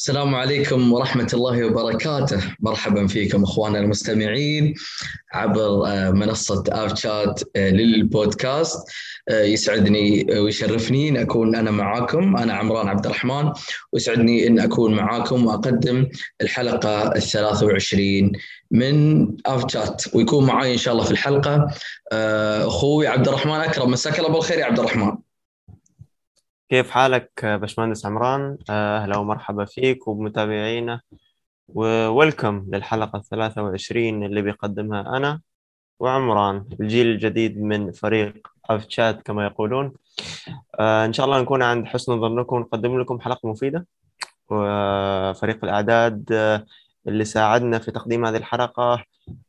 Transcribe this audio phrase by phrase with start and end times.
[0.00, 2.40] السلام عليكم ورحمة الله وبركاته.
[2.60, 4.74] مرحبا فيكم أخواننا المستمعين
[5.32, 8.88] عبر آه، منصة آف شات آه، للبودكاست.
[9.28, 12.36] آه، يسعدني ويشرفني أن أكون أنا معاكم.
[12.36, 13.52] أنا عمران عبد الرحمن.
[13.92, 16.06] ويسعدني أن أكون معاكم وأقدم
[16.40, 18.32] الحلقة الثلاثة وعشرين
[18.70, 21.68] من آف شات ويكون معاي إن شاء الله في الحلقة
[22.66, 23.90] أخوي عبد الرحمن أكرم.
[23.90, 25.12] مساك الله بالخير يا عبد الرحمن.
[26.70, 31.00] كيف حالك باشمهندس عمران؟ أهلا ومرحبا فيك وبمتابعينا
[31.68, 35.40] وويلكم للحلقة الثلاثة وعشرين اللي بيقدمها أنا
[36.00, 39.92] وعمران الجيل الجديد من فريق أف شات كما يقولون.
[40.80, 43.86] آه، إن شاء الله نكون عند حسن ظنكم ونقدم لكم حلقة مفيدة.
[44.50, 45.64] وفريق
[46.32, 46.66] آه،
[47.06, 49.04] اللي ساعدنا في تقديم هذه الحلقة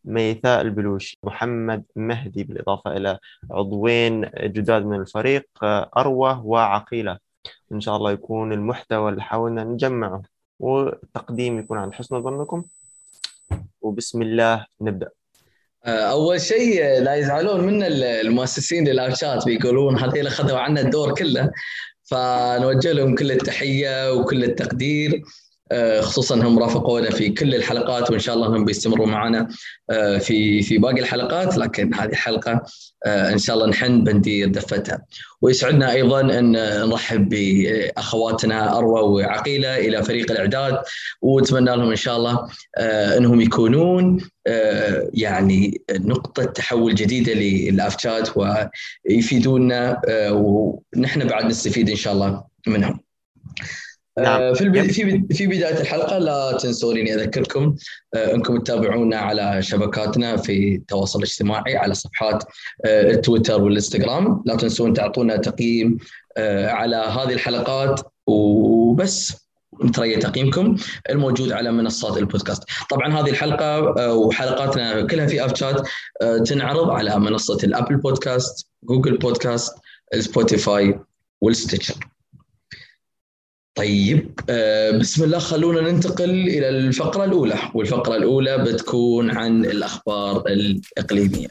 [0.05, 3.19] ميثاء البلوشي محمد مهدي بالإضافة إلى
[3.51, 5.45] عضوين جداد من الفريق
[5.97, 7.17] أروى وعقيلة.
[7.71, 10.21] إن شاء الله يكون المحتوى اللي حاولنا نجمعه
[10.59, 12.63] والتقديم يكون عند حسن ظنكم.
[13.81, 15.09] وبسم الله نبدأ.
[15.85, 17.87] أول شيء لا يزعلون منا
[18.21, 21.51] المؤسسين للارشات بيقولون هذول أخذوا عنا الدور كله.
[22.03, 25.11] فنوجه لهم كل التحية وكل التقدير.
[25.15, 25.50] آه،
[26.01, 29.47] خصوصا هم رافقونا في كل الحلقات وإن شاء الله هم بيستمروا معنا
[29.89, 32.63] آه، في في باقي الحلقات لكن هذه الحلقة
[33.05, 35.05] آه، إن شاء الله نحن بندير دفتها
[35.41, 36.51] ويسعدنا أيضا أن
[36.89, 40.77] نرحب بأخواتنا أروى وعقيلة إلى فريق الإعداد
[41.21, 42.47] ونتمنى لهم إن شاء الله
[43.17, 44.17] أنهم يكونون
[45.13, 53.10] يعني نقطة تحول جديدة للافشات ويفيدونا ونحن بعد نستفيد إن شاء الله منهم.
[54.19, 54.41] نعم.
[54.41, 57.75] آه، في في في بداية الحلقة لا تنسون اني أذكركم
[58.15, 62.43] آه، أنكم تتابعونا على شبكاتنا في التواصل الاجتماعي على صفحات
[62.85, 64.43] آه، التويتر والإنستغرام.
[64.45, 65.97] لا تنسون تعطونا تقييم
[66.67, 68.01] على هذه الحلقات.
[68.27, 69.47] وبس
[69.83, 70.75] نتريا تقييمكم
[71.09, 72.63] الموجود على منصات البودكاست.
[72.89, 75.87] طبعا هذه الحلقة وحلقاتنا كلها في أب شات
[76.45, 79.75] تنعرض على منصة ال Apple Podcast Google Podcast
[80.19, 80.99] سبوتيفاي
[81.41, 81.95] وال Stitcher.
[83.75, 91.47] طيب آه، بسم الله خلونا ننتقل إلى الفقرة الأولى والفقرة الأولى بتكون عن الأخبار الإقليمية.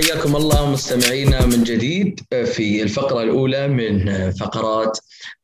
[0.00, 4.98] حياكم الله مستمعينا من جديد في الفقرة الأولى من فقرات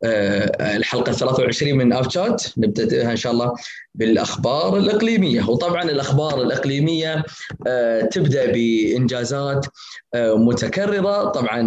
[0.05, 3.55] آه، الحلقة 23 من أف شات نبدأ إن شاء الله
[3.95, 5.43] بالأخبار الإقليمية.
[5.49, 7.25] وطبعا الأخبار الإقليمية
[7.67, 9.67] آه، تبدأ بإنجازات
[10.15, 11.25] آه، متكررة.
[11.25, 11.63] طبعا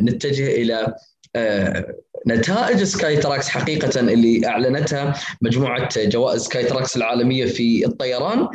[0.00, 0.94] نتجه إلى
[2.26, 8.48] نتائج سكاي تراكس حقيقة اللي أعلنتها مجموعة جوائز سكاي تراكس العالمية في الطيران.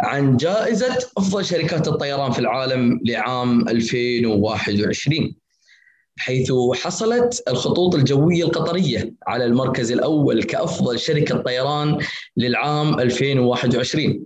[0.00, 5.34] عن جائزة أفضل شركات الطيران في العالم لعام 2021
[6.18, 11.98] حيث حصلت الخطوط الجوية القطرية على المركز الأول كأفضل شركة طيران
[12.36, 14.24] للعام 2021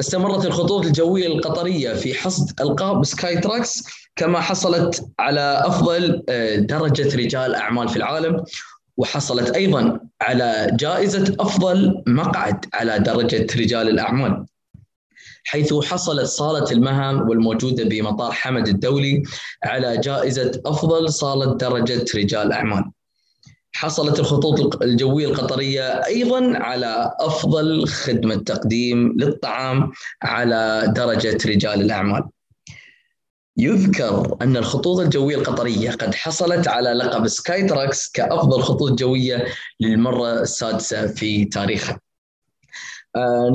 [0.00, 3.84] استمرت الخطوط الجوية القطرية في حصد ألقاب سكاي تراكس
[4.16, 8.44] كما حصلت على أفضل آه، درجة رجال أعمال في العالم
[8.96, 14.44] وحصلت أيضا على جائزة أفضل مقعد على درجة رجال الأعمال.
[15.44, 19.22] حيث حصلت صالة المها والموجودة بمطار حمد الدولي
[19.64, 22.84] على جائزة أفضل صالة درجة رجال أعمال.
[23.72, 32.24] حصلت الخطوط الجوية القطرية أيضا على أفضل خدمة تقديم للطعام على درجة رجال الأعمال.
[33.56, 39.46] يذكر أن الخطوط الجوية القطرية قد حصلت على لقب سكاي تراكس كأفضل خطوط جوية
[39.80, 42.03] للمرة السادسة في تاريخها.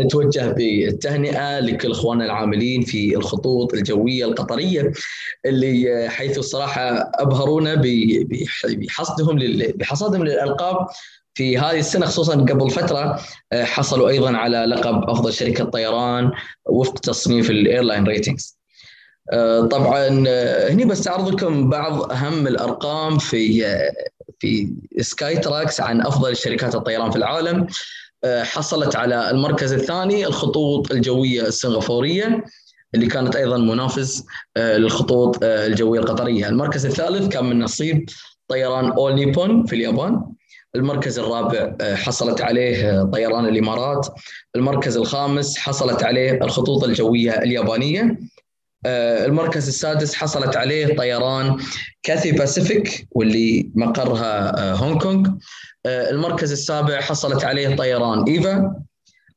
[0.02, 4.92] نتوجه بالتهنئة لكل إخواننا العاملين في الخطوط الجوية القطرية
[5.46, 7.82] اللي حيث الصراحة أبهرونا
[8.62, 9.40] بحصدهم
[9.76, 10.88] بحصدهم للألقاب
[11.34, 13.20] في هذه السنة خصوصا قبل فترة
[13.52, 16.32] آه، حصلوا أيضا على لقب أفضل شركة طيران
[16.66, 18.60] وفق تصنيف ال Airline Ratings.
[19.32, 20.08] آه، طبعا
[20.70, 23.64] هني بستعرض لكم بعض أهم الأرقام في
[24.40, 27.68] في سكاي تراكس عن أفضل شركات الطيران في العالم آه،
[28.26, 32.44] حصلت على المركز الثاني الخطوط الجوية السنغافورية
[32.96, 34.26] اللي كانت أيضا منافس
[34.58, 38.10] آه، للخطوط آه، الجوية القطرية، المركز الثالث كان من نصيب
[38.48, 40.22] طيران أول نيبون في اليابان،
[40.76, 44.08] المركز الرابع حصلت عليه طيران الإمارات،
[44.56, 48.20] المركز الخامس حصلت عليه الخطوط الجوية اليابانية،
[48.86, 51.58] المركز السادس حصلت عليه طيران
[52.04, 55.30] كاثي باسيفيك واللي مقرها هونغ كونغ.
[55.86, 58.76] آه، المركز السابع حصلت عليه طيران إيفا.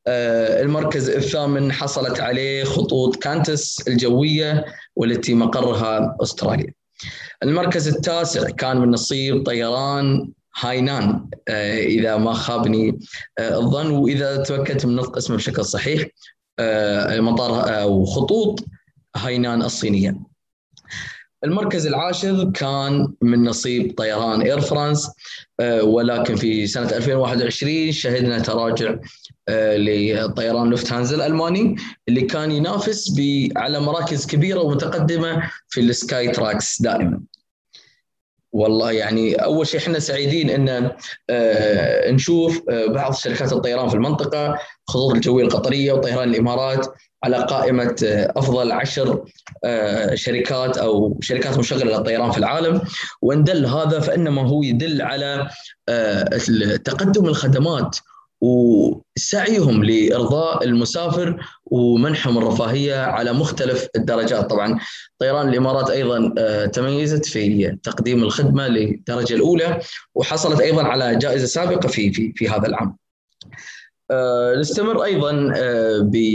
[0.07, 6.73] آه، المركز الثامن حصلت عليه خطوط كانتس الجوية والتي مقرها أستراليا.
[7.43, 10.29] المركز التاسع كان من نصيب طيران
[10.59, 11.29] هاينان.
[11.49, 12.99] إذا ما خابني
[13.39, 16.07] الظن وإذا تاكدت من نطق اسمه بشكل صحيح
[17.19, 18.65] مطار أو خطوط
[19.15, 20.15] هاينان الصينية.
[21.43, 25.09] المركز العاشر كان من نصيب طيران اير فرانس
[25.81, 28.95] ولكن في سنة 2021 شهدنا تراجع
[29.49, 31.75] لطيران لوفتهانزا الألماني
[32.07, 33.11] اللي كان ينافس
[33.55, 37.21] على مراكز كبيرة ومتقدمة في ال Skytrax دائما.
[38.51, 40.91] والله يعني أول شيء إحنا سعيدين إن
[42.13, 46.87] نشوف بعض شركات الطيران في المنطقة خطوط الجويه القطرية وطيران الإمارات
[47.23, 47.95] على قائمة
[48.37, 49.25] أفضل عشر
[50.13, 52.81] شركات أو شركات مشغلة للطيران في العالم
[53.21, 55.49] وإن دل هذا فإنما هو يدل على
[56.85, 57.97] تقدم الخدمات
[58.41, 64.79] وسعيهم لإرضاء المسافر ومنحهم الرفاهية على مختلف الدرجات طبعا
[65.19, 66.33] طيران الإمارات أيضا
[66.65, 69.79] تميزت في تقديم الخدمة للدرجة الأولى
[70.15, 72.97] وحصلت أيضا على جائزة سابقة في في في هذا العام.
[74.59, 75.31] نستمر أيضا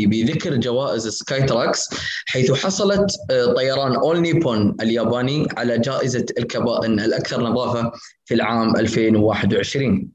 [0.07, 1.89] بذكر جوائز Skytrax
[2.27, 3.11] حيث حصلت
[3.57, 7.93] طيران أول نيبون الياباني على جائزة الكبائن الأكثر نظافة
[8.25, 10.09] في العام 2021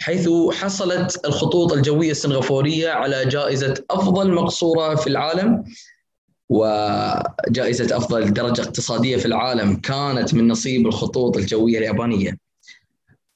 [0.00, 5.64] حيث حصلت الخطوط الجوية السنغافورية على جائزة أفضل مقصورة في العالم
[6.48, 12.45] وجائزة أفضل درجة اقتصادية في العالم كانت من نصيب الخطوط الجوية اليابانية.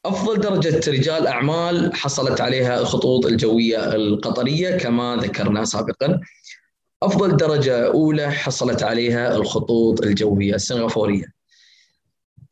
[0.05, 6.21] أفضل درجة رجال أعمال حصلت عليها الخطوط الجوية القطرية كما ذكرنا سابقا.
[7.03, 11.25] أفضل درجة أولى حصلت عليها الخطوط الجوية السنغافورية.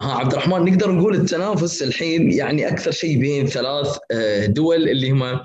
[0.03, 3.99] ها عبد الرحمن نقدر نقول التنافس الحين يعني أكثر شيء بين ثلاث
[4.47, 5.41] دول اللي هم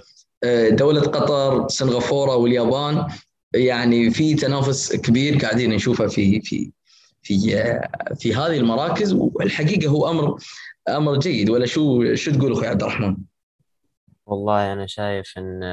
[0.69, 3.07] دولة قطر، سنغافورة واليابان
[3.53, 6.71] يعني في تنافس كبير قاعدين نشوفه في في
[7.23, 7.39] في
[8.19, 10.37] في هذه المراكز والحقيقة هو أمر
[10.89, 13.17] أمر جيد ولا شو شو تقول أخوي عبد الرحمن؟
[14.25, 15.63] والله أنا شايف إن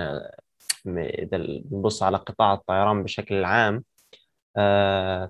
[0.86, 1.38] إذا
[1.72, 3.84] نبص على قطاع الطيران بشكل عام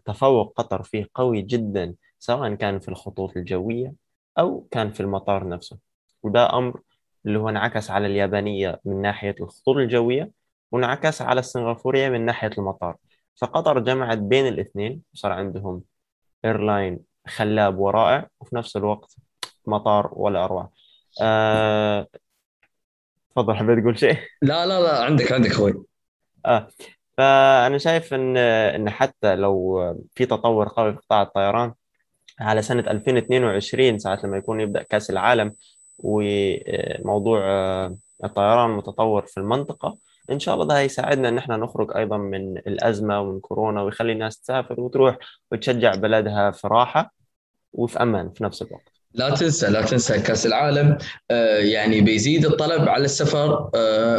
[0.05, 3.95] تفوق قطر فيه قوي جدا سواء كان في الخطوط الجوية
[4.39, 5.79] أو كان في المطار نفسه
[6.23, 6.81] وده أمر
[7.27, 10.31] اللي هو انعكس على اليابانية من ناحية الخطوط الجوية
[10.73, 12.97] وانعكس على السنغافورية من ناحية المطار
[13.37, 15.83] فقطر جمعت بين الاثنين وصار عندهم
[16.45, 19.17] ايرلاين خلاب ورائع وفي نفس الوقت
[19.67, 20.71] مطار ولا أروع
[21.23, 22.07] أه...
[23.31, 25.85] تفضل حبيت تقول شيء؟ لا لا لا عندك عندك أخوي
[26.47, 26.69] آه.
[27.19, 29.81] فأنا شايف إن إن حتى لو
[30.15, 31.73] في تطور قوي في قطاع الطيران
[32.41, 35.55] على سنة 2022 ساعة لما يكون يبدأ كأس العالم
[35.99, 37.41] وموضوع
[38.25, 39.99] الطيران متطور في المنطقة
[40.31, 44.41] إن شاء الله ده هيساعدنا إن إحنا نخرج أيضا من الأزمة ومن كورونا ويخلي الناس
[44.41, 45.17] تسافر وتروح
[45.53, 47.13] وتشجع بلدها في راحة
[47.73, 48.90] وفي أمان في نفس الوقت.
[49.15, 50.99] لا تنسى لا تنسى كأس العالم
[51.59, 53.71] يعني بيزيد الطلب على السفر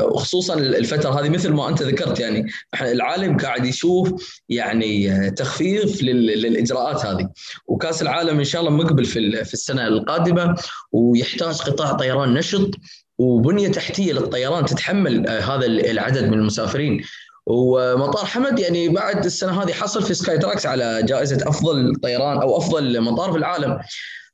[0.05, 2.47] وخصوصا الفترة هذه مثل ما أنت ذكرت يعني
[2.81, 7.29] العالم قاعد يشوف يعني تخفيف للإجراءات هذه.
[7.67, 10.55] وكأس العالم إن شاء الله مقبل في في السنة القادمة
[10.91, 12.69] ويحتاج قطاع طيران نشط
[13.17, 17.03] وبنية تحتية للطيران تتحمل هذا العدد من المسافرين.
[17.45, 23.01] ومطار حمد يعني بعد السنة هذه حصل في Skytrax على جائزة أفضل طيران أو أفضل
[23.01, 23.79] مطار في العالم.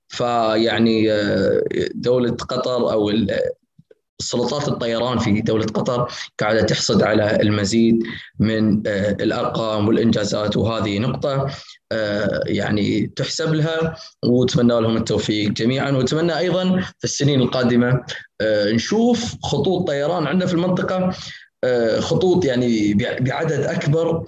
[0.08, 1.10] فيعني
[1.96, 3.12] دولة قطر أو
[4.20, 8.04] سلطات الطيران في دولة قطر قاعدة تحصد على المزيد
[8.40, 8.88] من
[9.22, 11.52] الأرقام والإنجازات وهذه نقطة
[12.46, 13.96] يعني تحسب لها
[14.26, 18.04] وتمنى لهم التوفيق جميعا وأتمنى أيضا في السنين القادمة
[18.44, 21.16] نشوف خطوط طيران عندنا في المنطقة
[22.00, 24.26] خطوط يعني بعدد أكبر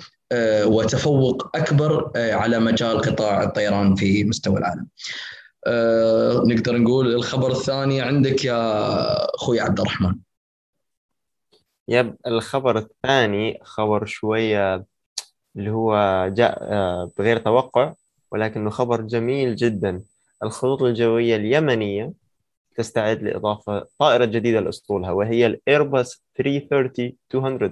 [0.64, 4.88] وتفوق أكبر على مجال قطاع الطيران في مستوى العالم.
[5.68, 10.16] آه، نقدر نقول الخبر الثاني عندك يا أخوي عبد الرحمن.
[11.88, 14.86] يب الخبر الثاني خبر شوية
[15.56, 16.60] اللي هو جاء
[17.18, 17.94] بغير توقع
[18.32, 20.02] ولكنه خبر جميل جدا.
[20.44, 22.14] الخطوط الجوية اليمنية
[22.76, 27.72] تستعد لإضافة طائرة جديدة لأسطولها وهي الإيرباص 330-200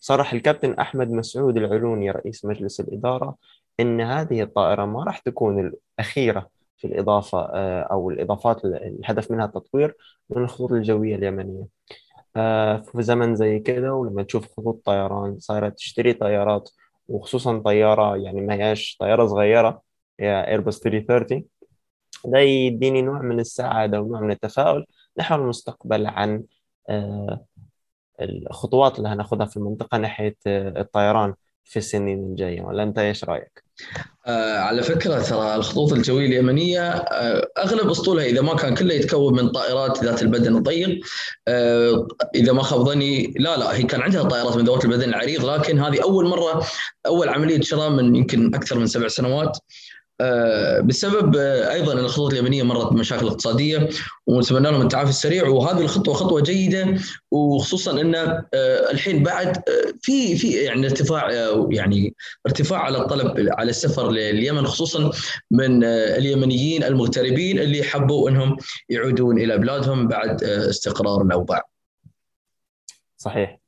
[0.00, 3.36] صرح الكابتن أحمد مسعود العلوني رئيس مجلس الإدارة
[3.80, 6.55] إن هذه الطائرة ما راح تكون الأخيرة.
[6.78, 7.46] في الإضافة
[7.82, 9.96] أو الإضافات الهدف منها التطوير
[10.30, 11.66] من الخطوط الجوية اليمنية.
[12.82, 16.70] في زمن زي كده ولما تشوف خطوط طيران صايرة تشتري طيارات
[17.08, 19.82] وخصوصا طيارة يعني ما هياش طيارة صغيرة
[20.20, 21.44] هي ايرباص 330
[22.24, 24.86] ده يديني نوع من السعادة ونوع من التفاؤل
[25.18, 26.44] نحو المستقبل عن
[28.20, 31.34] الخطوات اللي هناخدها في المنطقة ناحية الطيران.
[31.66, 33.66] في السنين الجاية ولا أنت إيش رأيك؟
[34.26, 39.34] آه على فكرة ترى الخطوط الجوية اليمنية آه أغلب أسطولها إذا ما كان كله يتكون
[39.34, 41.00] من طائرات ذات البدن الضيق
[41.48, 45.44] آه إذا ما خاب ظني لا لا هي كان عندها طائرات من ذوات البدن العريض
[45.44, 46.66] لكن هذه أول مرة
[47.06, 49.58] أول عملية شراء من يمكن أكثر من سبع سنوات
[50.80, 53.88] بسبب آه، أيضا الخطوط اليمنية مرت بمشاكل اقتصادية
[54.26, 56.94] ونتمنى لهم التعافي السريع وهذه الخطوة خطوة جيدة
[57.30, 58.44] وخصوصا إن آه،
[58.90, 59.62] الحين بعد
[60.00, 61.30] في في يعني ارتفاع
[61.70, 62.14] يعني
[62.46, 65.10] ارتفاع على الطلب على السفر لليمن خصوصا
[65.50, 68.56] من اليمنيين المغتربين اللي حبوا إنهم
[68.88, 71.62] يعودون إلى بلادهم بعد استقرار الاوضاع.
[73.16, 73.65] صحيح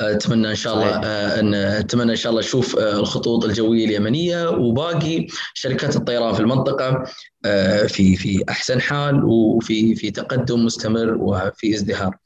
[0.00, 4.48] أتمنى إن شاء الله آه، إن أتمنى إن شاء الله نشوف آه، الخطوط الجوية اليمنية
[4.48, 7.04] وباقي شركات الطيران في المنطقة
[7.44, 12.16] آه، في في أحسن حال وفي في تقدم مستمر وفي ازدهار.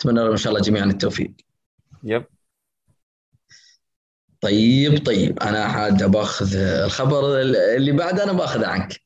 [0.00, 1.30] أتمنى لهم إن شاء الله جميعا التوفيق.
[2.04, 2.24] يب
[4.40, 7.40] طيب طيب أنا عاد باخذ الخبر
[7.76, 9.00] اللي بعده أنا باخذه عنك.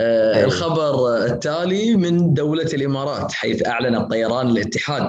[0.00, 0.44] آه، أيوة.
[0.44, 5.08] الخبر التالي من دولة الإمارات حيث أعلن الطيران الاتحاد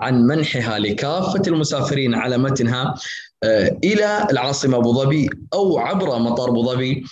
[0.00, 2.94] عن منحها لكافة المسافرين على متنها
[3.42, 7.04] آه، إلى العاصمة أبو ظبي أو عبر مطار أبو ظبي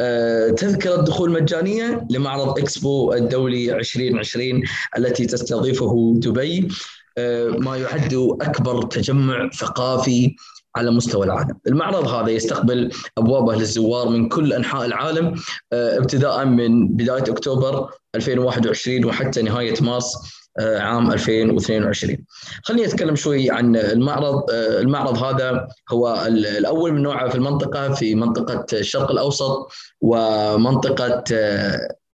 [0.00, 4.62] آه، تذكرة دخول مجانية لمعرض إكسبو الدولي 2020
[4.98, 6.68] التي تستضيفه دبي
[7.58, 10.36] ما يعد أكبر تجمع ثقافي
[10.76, 11.54] على مستوى العالم.
[11.66, 15.34] المعرض هذا يستقبل أبوابه للزوار من كل أنحاء العالم
[15.72, 20.16] آه، ابتداء من بداية أكتوبر 2021 وحتى نهاية مارس
[20.60, 22.16] آه، عام 2022
[22.64, 28.14] خليني أتكلم شوي عن المعرض آه، المعرض هذا هو الأول من نوعه في المنطقة في
[28.14, 31.24] منطقة الشرق الأوسط ومنطقة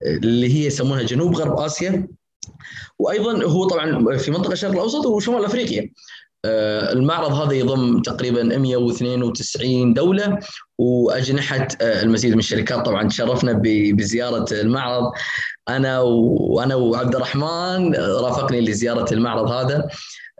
[0.03, 2.09] اللي هي يسمونها جنوب غرب آسيا.
[2.99, 5.91] وأيضا هو طبعا في منطقة الشرق الأوسط وشمال أفريقيا.
[6.45, 10.39] المعرض هذا يضم تقريبا 192 دولة
[10.79, 12.87] وأجنحة آه، المزيد من الشركات.
[12.87, 15.13] طبعا تشرفنا بزيارة المعرض.
[15.69, 19.89] أنا وأنا وعبد الرحمن رافقني لزيارة المعرض هذا.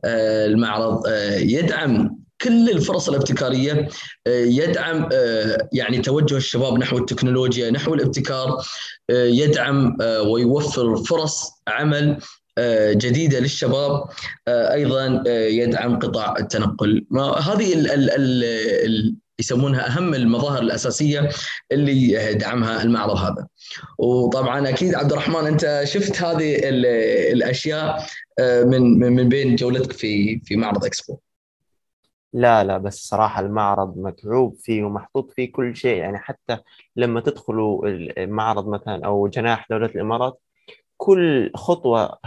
[0.05, 1.03] آه، المعرض
[1.37, 3.89] يدعم كل الفرص الابتكارية.
[4.29, 5.09] يدعم
[5.73, 8.57] يعني توجه الشباب نحو التكنولوجيا نحو الابتكار.
[9.11, 12.19] يدعم ويوفر فرص عمل آه،
[12.93, 14.05] جديدة للشباب
[14.49, 17.07] آه، أيضا آه، يدعم قطاع التنقل
[17.43, 21.29] هذه ال ال ال يسمونها أهم المظاهر الأساسية
[21.73, 23.47] اللي يدعمها المعرض هذا.
[23.99, 26.59] وطبعا أكيد عبد الرحمن أنت شفت هذه
[27.33, 28.07] الأشياء
[28.41, 31.19] من من بين جولتك في في معرض إكسبو.
[32.33, 36.59] لا لا بس صراحة المعرض متعوب فيه ومحطوط فيه كل شيء يعني حتى
[36.97, 40.41] لما تدخلوا المعرض مثلا أو جناح دولة الإمارات
[41.01, 42.19] كل خطوة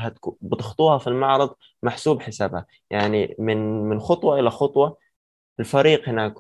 [0.42, 2.66] بتخطوها في المعرض محسوب حسابها.
[2.90, 4.98] يعني من من خطوة إلى خطوة
[5.60, 6.34] الفريق هناك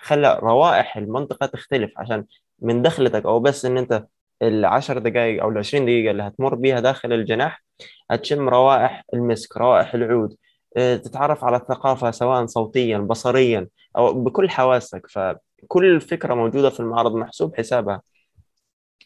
[0.00, 2.24] خلى روائح المنطقة تختلف عشان
[2.58, 4.06] من دخلتك أو بس إن أنت
[4.42, 7.64] العشر دقائق أو العشرين دقيقة اللي هتمر بيها داخل الجناح
[8.10, 10.36] هتشم روائح المسك روائح العود
[10.76, 15.06] آه، تتعرف على الثقافة سواء صوتيا بصريا أو بكل حواسك.
[15.06, 18.02] فكل فكرة موجودة في المعرض محسوب حسابها.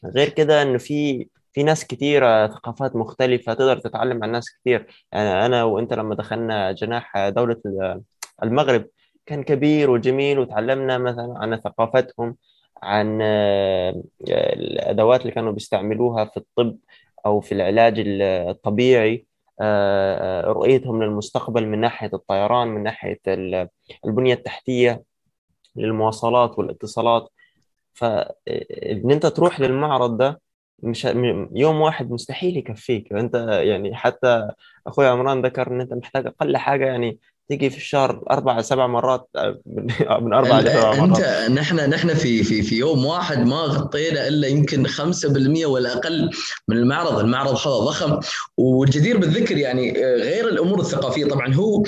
[0.05, 4.87] غير كده إنه في في ناس كتيرة ثقافات مختلفة تقدر تتعلم عن ناس كتير.
[5.13, 7.57] يعني أنا وأنت لما دخلنا جناح دولة
[8.43, 8.87] المغرب
[9.27, 12.37] كان كبير وجميل وتعلمنا مثلا عن ثقافتهم
[12.83, 16.77] عن آه، الأدوات اللي كانوا بيستعملوها في الطب
[17.27, 17.95] أو في العلاج
[18.49, 19.27] الطبيعي.
[19.61, 23.21] آه، آه، رؤيتهم للمستقبل من ناحية الطيران من ناحية
[24.05, 25.03] البنية التحتية
[25.77, 27.29] للمواصلات والاتصالات.
[27.95, 30.41] فإن أنت تروح للمعرض ده
[30.83, 31.05] مش
[31.55, 33.13] يوم واحد مستحيل يكفيك.
[33.13, 34.51] انت يعني حتى
[34.87, 39.29] أخوي عمران ذكر إن أنت محتاج أقل حاجة يعني تيجي في الشهر أربع سبع مرات
[40.23, 41.21] من أربع لسبع مرات.
[41.21, 46.31] أنت نحن نحن في في في يوم واحد ما غطينا إلا يمكن 5% ولا أقل
[46.69, 48.21] من المعرض، المعرض هذا ضخم.
[48.57, 51.27] والجدير بالذكر يعني غير الأمور الثقافية.
[51.27, 51.83] طبعا هو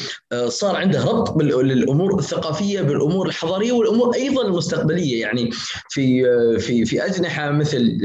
[0.49, 5.21] صار عنده ربط بالامور الثقافية بالأمور الحضارية والأمور أيضا المستقبلية.
[5.21, 5.51] يعني
[5.89, 6.25] في
[6.59, 7.99] في في أجنحة مثل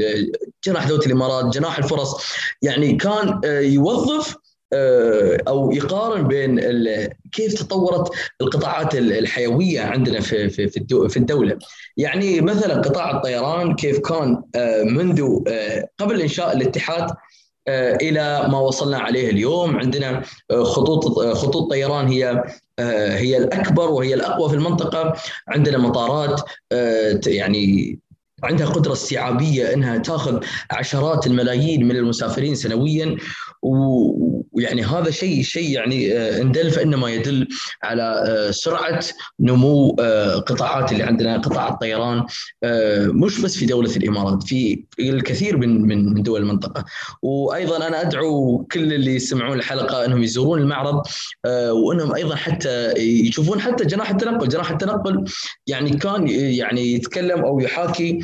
[0.64, 2.16] جناح دوله الإمارات، جناح الفرص
[2.62, 6.60] يعني كان يوظف آه، أو يقارن بين
[7.32, 10.68] كيف تطورت القطاعات الحيوية عندنا في في
[11.08, 11.58] في الدولة.
[11.96, 17.10] يعني مثلا قطاع الطيران كيف كان آه، منذ آه، قبل إنشاء الاتحاد
[17.68, 19.76] إلى ما وصلنا عليه اليوم.
[19.76, 22.44] عندنا خطوط خطوط طيران هي
[23.18, 25.14] هي الأكبر وهي الأقوى في المنطقة.
[25.48, 26.40] عندنا مطارات
[27.26, 27.98] يعني
[28.42, 33.16] عندها قدرة استيعابية أنها تأخذ عشرات الملايين من المسافرين سنويا.
[33.66, 37.48] ويعني هذا شيء شيء يعني آه، إن دل فإنما يدل
[37.82, 39.00] على آه، سرعة
[39.40, 42.24] نمو آه، قطاعات اللي عندنا قطاع الطيران
[43.06, 46.84] مش بس في دولة الإمارات في الكثير من من من دول المنطقة.
[47.22, 51.02] وأيضا أنا أدعو كل اللي يسمعون الحلقة إنهم يزورون المعرض
[51.70, 54.48] وإنهم أيضا حتى يشوفون حتى جناح التنقل.
[54.48, 55.24] جناح التنقل
[55.66, 58.18] يعني كان يعني يتكلم أو يحاكي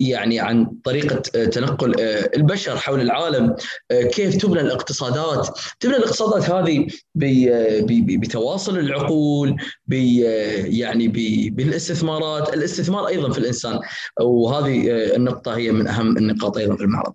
[0.00, 2.00] يعني عن طريقة تنقل
[2.36, 3.56] البشر حول العالم
[4.02, 5.48] كيف تبنى الاقتصادات؟
[5.80, 9.56] تبنى الاقتصادات هذه بتواصل العقول
[9.88, 11.08] يعني
[11.48, 12.54] بالاستثمارات.
[12.54, 13.80] الاستثمار أيضا في الإنسان
[14.20, 14.84] وهذه
[15.16, 17.12] النقطة هي من أهم النقاط أيضا في المعرض.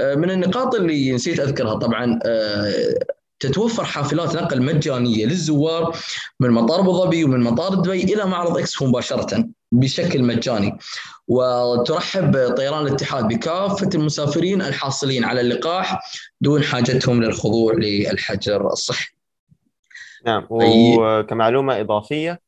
[0.00, 2.18] من النقاط اللي نسيت أذكرها طبعا
[3.40, 5.96] تتوفر حافلات نقل مجانية للزوار
[6.40, 9.48] من مطار أبو ظبي ومن مطار دبي إلى معرض اكسبو مباشرة.
[9.72, 10.78] بشكل مجاني.
[11.28, 16.00] وترحب طيران الاتحاد بكافة المسافرين الحاصلين على اللقاح
[16.40, 19.16] دون حاجتهم للخضوع للحجر الصحي.
[20.26, 22.40] نعم وكمعلومة إضافية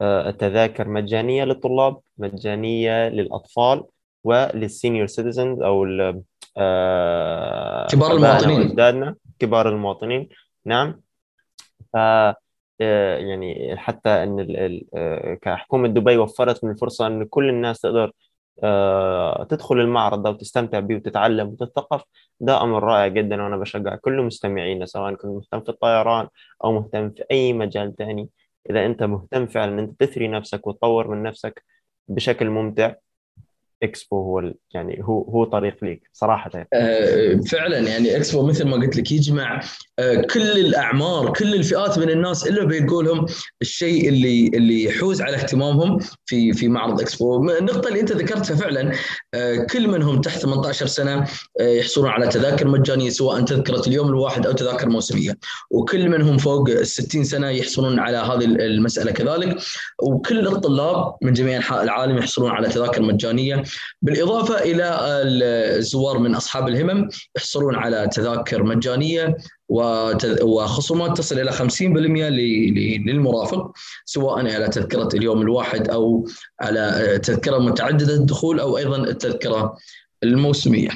[0.00, 3.84] آه، التذاكر مجانية للطلاب مجانية للأطفال
[4.24, 5.86] وللسينيور سيتيزنز أو
[6.56, 9.14] آه، كبار المواطنين.
[9.38, 10.28] كبار المواطنين.
[10.64, 11.00] نعم.
[11.92, 12.36] ف آه،
[12.80, 14.46] يعني حتى إن
[14.94, 18.12] آه، كحكومة دبي وفرت من الفرصه إن كل الناس تقدر
[18.62, 22.02] آه، تدخل المعرض ده وتستمتع به وتتعلم وتتثقف
[22.40, 26.28] ده أمر رائع جدا وأنا بشجع كل مستمعينا سواء كنت مهتم في الطيران
[26.64, 28.28] أو مهتم في أي مجال ثاني
[28.70, 31.64] إذا أنت مهتم فعلا إن أنت تثري نفسك وتطور من نفسك
[32.08, 32.94] بشكل ممتع
[33.82, 36.50] إكسبو هو يعني هو هو طريق ليك صراحة.
[36.54, 37.42] يعني.
[37.42, 39.60] فعلا يعني إكسبو مثل ما قلت لك يجمع
[39.98, 43.26] آه كل الأعمار كل الفئات من الناس إلا بيقولهم
[43.62, 47.50] الشيء اللي اللي يحوز على اهتمامهم في في معرض إكسبو.
[47.50, 48.92] النقطة اللي أنت ذكرتها فعلا
[49.34, 51.26] آه كل منهم تحت 18 سنة
[51.60, 55.38] يحصلون على تذاكر مجانية سواء تذكرة اليوم الواحد أو تذاكر موسمية.
[55.70, 59.56] وكل منهم فوق ال 60 سنة يحصلون على هذه المسألة كذلك.
[60.02, 63.62] وكل الطلاب من جميع أنحاء العالم يحصلون على تذاكر مجانية.
[64.02, 64.98] بالإضافة إلى
[65.78, 69.36] الزوار من أصحاب الهمم يحصلون على تذاكر مجانية
[70.42, 71.62] وخصومات تصل إلى 50%
[73.06, 73.72] للمرافق
[74.04, 76.26] سواء على تذكرة اليوم الواحد أو
[76.60, 79.78] على تذكرة متعددة الدخول أو أيضا التذكرة
[80.22, 80.90] الموسمية.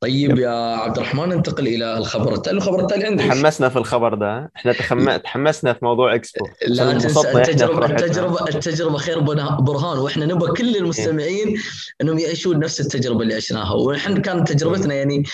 [0.00, 2.56] طيب يا عبد الرحمن ننتقل إلى الخبر التالي.
[2.56, 3.24] الخبر التالي عندك.
[3.24, 4.50] تحمسنا في الخبر ده.
[4.56, 5.16] إحنا تخم...
[5.16, 6.46] تحمسنا في موضوع إكسبو.
[6.68, 9.20] لا تنسى التجربة التجربة التجربة خير
[9.60, 9.98] برهان.
[9.98, 11.60] وإحنا نبغى كل المستمعين
[12.00, 13.74] إنهم يعيشون نفس التجربة اللي عشناها.
[13.74, 15.24] ونحن كانت تجربتنا يعني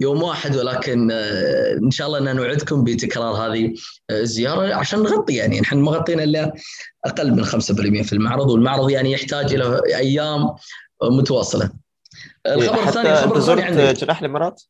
[0.00, 3.74] يوم واحد ولكن آه، إن شاء الله ان نوعدكم بتكرار هذه
[4.10, 5.60] آه، الزيارة عشان نغطي يعني.
[5.60, 6.52] نحن ما غطينا إلا
[7.04, 10.54] أقل من 5% في المعرض والمعرض يعني يحتاج إلى أيام
[11.02, 11.85] متواصلة.
[12.54, 14.62] الخبر إيه، الثاني الخبر الثاني عندك جناح الإمارات؟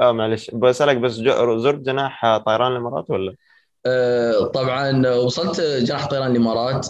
[0.00, 3.34] آه معلش بسألك بس زرت جناح طيران الإمارات ولا؟
[3.86, 6.88] آه، طبعا وصلت جناح طيران الإمارات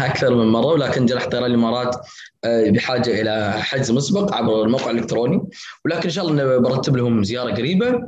[0.00, 1.96] أكثر من مرة ولكن جناح طيران الإمارات
[2.44, 5.42] آه، بحاجة إلى حجز مسبق عبر الموقع الإلكتروني
[5.84, 8.00] ولكن إن شاء الله برتب لهم زيارة قريبة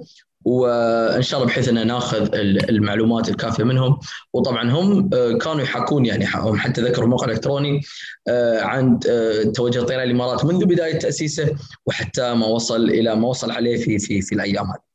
[0.46, 2.34] وإن شاء الله بحيث ان ناخذ
[2.70, 3.98] المعلومات الكافية منهم
[4.32, 7.80] وطبعا هم آه، كانوا يحكون يعني هم حتى ذكروا الموقع الالكتروني
[8.28, 11.56] آه، عن آه، توجه طيران الإمارات منذ بداية تأسيسه
[11.86, 14.86] وحتى ما وصل إلى ما وصل عليه في في في الأيام هذه.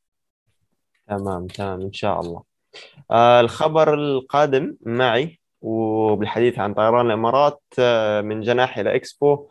[1.08, 2.44] تمام تمام إن شاء الله.
[3.40, 7.62] الخبر القادم معي وبالحديث عن طيران الإمارات
[8.26, 9.48] من جناح إلى إكسبو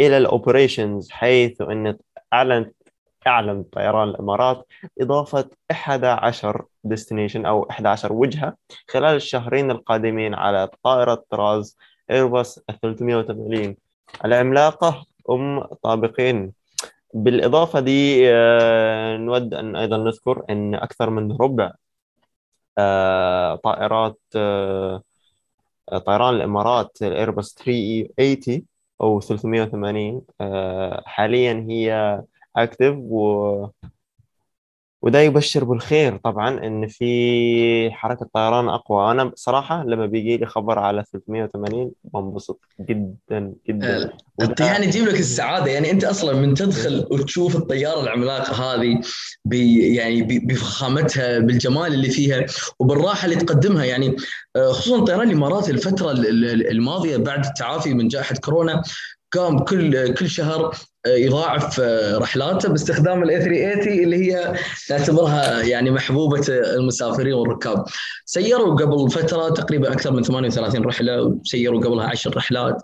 [0.00, 1.96] إلى الأوبريشنز حيث إن
[2.32, 2.76] أعلنت
[3.26, 4.66] أعلن طيران الإمارات
[5.00, 8.56] إضافة 11 destination أو 11 وجهة
[8.88, 11.76] خلال الشهرين القادمين على طائرة طراز
[12.10, 13.76] إيرباص 380
[14.24, 16.52] العملاقة أم طابقين.
[17.14, 21.72] بالإضافة دي آه، نود أن أيضا نذكر أن أكثر من ربع
[22.78, 25.02] آه، طائرات آه،
[26.06, 28.62] طيران الإمارات الإيرباص 380
[29.00, 30.22] أو 380
[31.06, 32.22] حاليا هي
[32.56, 33.66] اكتف و
[35.02, 39.10] وده يبشر بالخير طبعا إن في حركة طيران أقوى.
[39.10, 44.12] أنا بصراحه لما بيجي لي خبر على 380 بنبسط جدا جدا.
[44.42, 45.70] الطيران يجيب لك السعادة.
[45.70, 49.00] يعني أنت أصلا من تدخل وتشوف الطيارة العملاقة هذه
[49.44, 52.46] بي يعني بفخامتها بالجمال اللي فيها
[52.78, 53.84] وبالراحة اللي تقدمها.
[53.84, 54.16] يعني
[54.56, 56.12] آه، خصوصا طيران الإمارات الفترة
[56.70, 58.82] الماضية بعد التعافي من جائحة كورونا
[59.32, 61.80] قام كل كل شهر يضاعف
[62.14, 64.54] رحلاته باستخدام ال A380 اللي هي
[64.90, 67.84] نعتبرها يعني محبوبة المسافرين والركاب.
[68.24, 72.76] سيروا قبل فترة تقريبا أكثر من 38 رحلة وسيروا قبلها 10 رحلات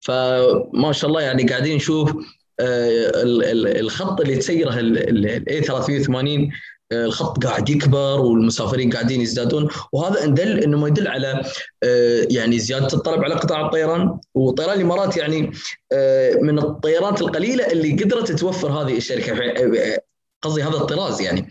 [0.00, 2.14] فما شاء الله يعني قاعدين نشوف
[2.60, 6.50] الخط اللي تسيره ال A380
[6.92, 11.42] الخط قاعد يكبر والمسافرين قاعدين يزدادون وهذا ان دل إنه ما يدل على
[12.30, 14.18] يعني زيادة الطلب على قطاع الطيران.
[14.34, 15.52] وطيران الإمارات يعني
[16.42, 19.34] من الطيارات القليلة اللي قدرت توفر هذه الشركة
[20.42, 21.50] قصدي هذا الطراز يعني.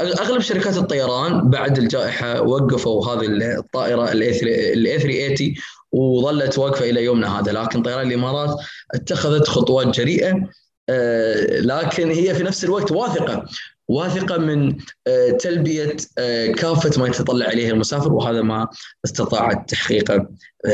[0.00, 3.26] أغلب شركات الطيران بعد الجائحة وقفوا هذه
[3.58, 5.54] الطائرة الاي 380
[5.92, 7.52] وظلت واقفة إلى يومنا هذا.
[7.52, 8.56] لكن طيران الإمارات
[8.94, 10.48] اتخذت خطوات جريئة
[10.88, 13.44] آه، لكن هي في نفس الوقت واثقة
[13.88, 18.68] واثقة من آه، تلبية آه، كافة ما يتطلع إليه المسافر وهذا ما
[19.04, 20.28] استطاعت تحقيقه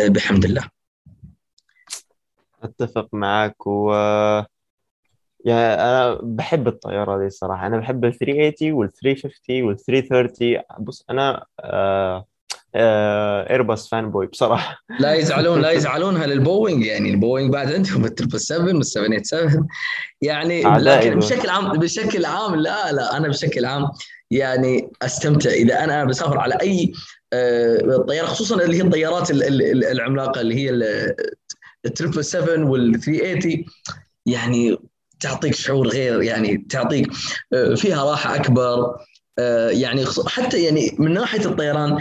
[0.08, 0.68] بحمد الله.
[2.62, 3.92] أتفق معك و
[5.44, 11.04] يعني أنا بحب الطيارة دي صراحة أنا بحب ال 380 وال 350 وال 330 بص
[11.10, 12.26] أنا آه
[12.74, 14.84] ايرباص فان بوي بصراحة.
[15.00, 19.66] لا يزعلون لا يزعلونها للبوينج يعني البوينج بعد عندهم ال triple 7 وال 787
[20.22, 23.88] يعني لكن بشكل عام بشكل عام لا لا أنا بشكل عام
[24.30, 25.50] يعني أستمتع.
[25.50, 26.92] إذا أنا بسافر على أي
[27.32, 30.70] آه، طيارة خصوصا اللي هي الطيارات العملاقة اللي هي
[31.84, 33.64] ال triple 7 وال 380
[34.26, 34.76] يعني
[35.20, 37.10] تعطيك شعور غير يعني تعطيك
[37.52, 38.96] آه، فيها راحة أكبر.
[39.38, 41.98] آه، يعني حتى يعني من ناحية الطيران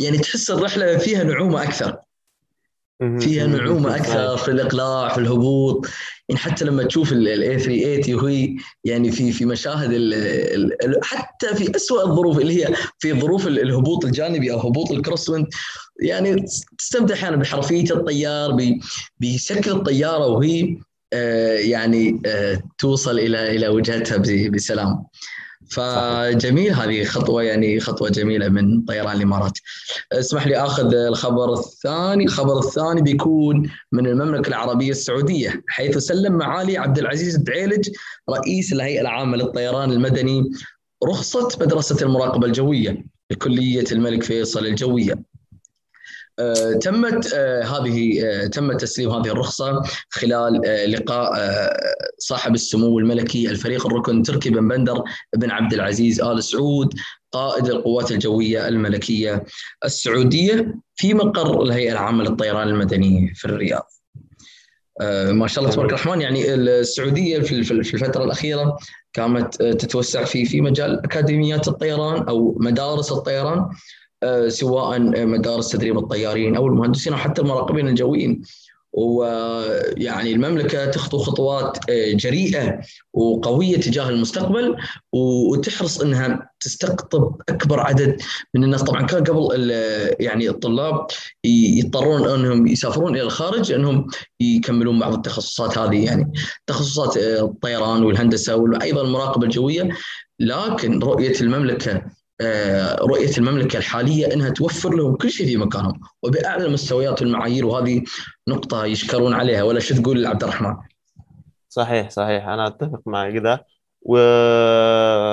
[0.00, 1.96] يعني تحس الرحلة فيها نعومة أكثر.
[3.00, 5.86] فيها نعومة أكثر في الإقلاع في الهبوط.
[6.28, 10.14] يعني حتى لما تشوف ال A380 وهي يعني في في مشاهد ال
[10.84, 15.46] ال حتى في اسوء الظروف اللي هي في ظروف الهبوط الجانبي أو هبوط ال crosswind
[16.00, 16.44] يعني
[16.78, 18.56] تستمتع أحيانا بحرفية الطيار
[19.20, 20.76] بشكل الطيارة وهي
[21.12, 25.04] آه، يعني آه، توصل إلى إلى وجهتها بسلام.
[25.70, 29.58] فجميل هذه خطوة يعني خطوة جميلة من طيران الإمارات.
[30.12, 36.78] اسمح لي آخذ الخبر الثاني، الخبر الثاني بيكون من المملكة العربية السعودية حيث سلم معالي
[36.78, 37.90] عبد العزيز الدعيلج
[38.30, 40.50] رئيس الهيئة العامة للطيران المدني
[41.04, 45.29] رخصة مدرسة المراقبة الجوية لكلية الملك فيصل الجوية.
[46.80, 50.60] تمت آه، هذه آه، تم تسليم هذه الرخصة خلال
[50.92, 51.32] لقاء
[52.18, 55.02] صاحب السمو الملكي الفريق الركن تركي بن بندر
[55.36, 56.94] بن عبد العزيز آل سعود
[57.32, 59.44] قائد القوات الجوية الملكية
[59.84, 63.86] السعودية في مقر الهيئة العامة للطيران المدني في الرياض.
[65.30, 68.78] ما شاء الله تبارك الرحمن يعني السعودية في الفترة الأخيرة
[69.12, 73.70] كانت تتوسع في في مجال أكاديميات الطيران أو مدارس الطيران آه،
[74.48, 78.42] سواء مدارس تدريب الطيارين أو المهندسين أو حتى المراقبين الجويين.
[78.92, 82.80] ويعني المملكة تخطو خطوات آه، جريئة
[83.12, 84.76] وقوية تجاه المستقبل
[85.12, 88.20] وتحرص إنها تستقطب أكبر عدد
[88.54, 88.82] من الناس.
[88.82, 89.70] طبعا كان قبل
[90.20, 91.06] يعني الطلاب
[91.44, 94.06] يضطرون إنهم يسافرون إلى الخارج انهم
[94.40, 96.04] يكملون بعض التخصصات هذه.
[96.04, 96.32] يعني
[96.66, 99.88] تخصصات آه، الطيران والهندسة وأيضا المراقبة الجوية.
[100.40, 102.10] لكن رؤية المملكة آه،
[103.00, 106.00] رؤية المملكة الحالية إنها توفر لهم كل شيء في مكانهم.
[106.22, 108.02] وبأعلى المستويات والمعايير وهذه
[108.48, 109.62] نقطة يشكرون عليها.
[109.62, 110.76] ولا شو تقول عبد الرحمن؟
[111.68, 112.48] صحيح صحيح.
[112.48, 113.60] أنا أتفق مع كذا
[114.02, 115.30] وندي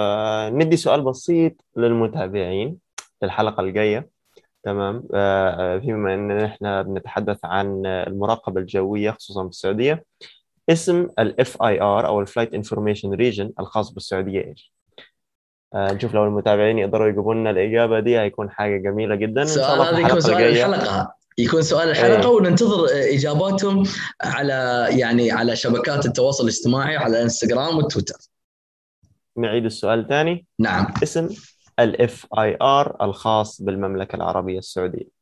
[0.77, 2.77] سؤال بسيط للمتابعين
[3.23, 4.09] للحلقة الجاية.
[4.63, 10.05] تمام؟ آه، فيما ان إحنا بنتحدث عن المراقبة الجوية خصوصا في السعودية.
[10.69, 14.76] اسم ال FIR أو ال flight information region الخاص بالسعودية إيش؟
[15.73, 19.41] آه، نشوف لو المتابعين يقدروا يجيبوا لنا الإجابة دي هيكون حاجة جميلة جدا.
[19.41, 21.13] إن شاء الله في يكون سؤال الحلقة.
[21.37, 22.35] يكون سؤال الحلقة أيه.
[22.35, 23.83] وننتظر إجاباتهم
[24.21, 28.15] على يعني على شبكات التواصل الاجتماعي على الانستغرام والتويتر
[29.37, 30.93] نعيد السؤال ثاني نعم.
[31.03, 31.29] اسم
[31.79, 35.16] ال FIR الخاص بالمملكة العربية السعودية.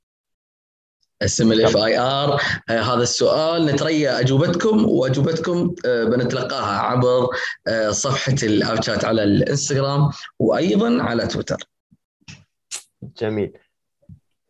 [1.22, 3.66] اسم ال FIR هذا السؤال.
[3.66, 7.28] نتريى أجوبتكم وأجوبتكم آه، بنتلقاها عبر
[7.68, 11.58] آه، صفحة الاب على الإنستغرام وأيضا على تويتر.
[13.18, 13.54] جميل.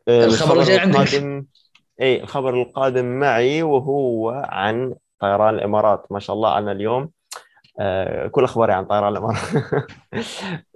[0.08, 1.46] آه، الخبر الجاي عندك.
[2.02, 6.12] إي الخبر القادم معي وهو عن طيران الإمارات.
[6.12, 7.10] ما شاء الله أنا اليوم
[8.32, 9.54] كل أخباري عن طيران الإمارات.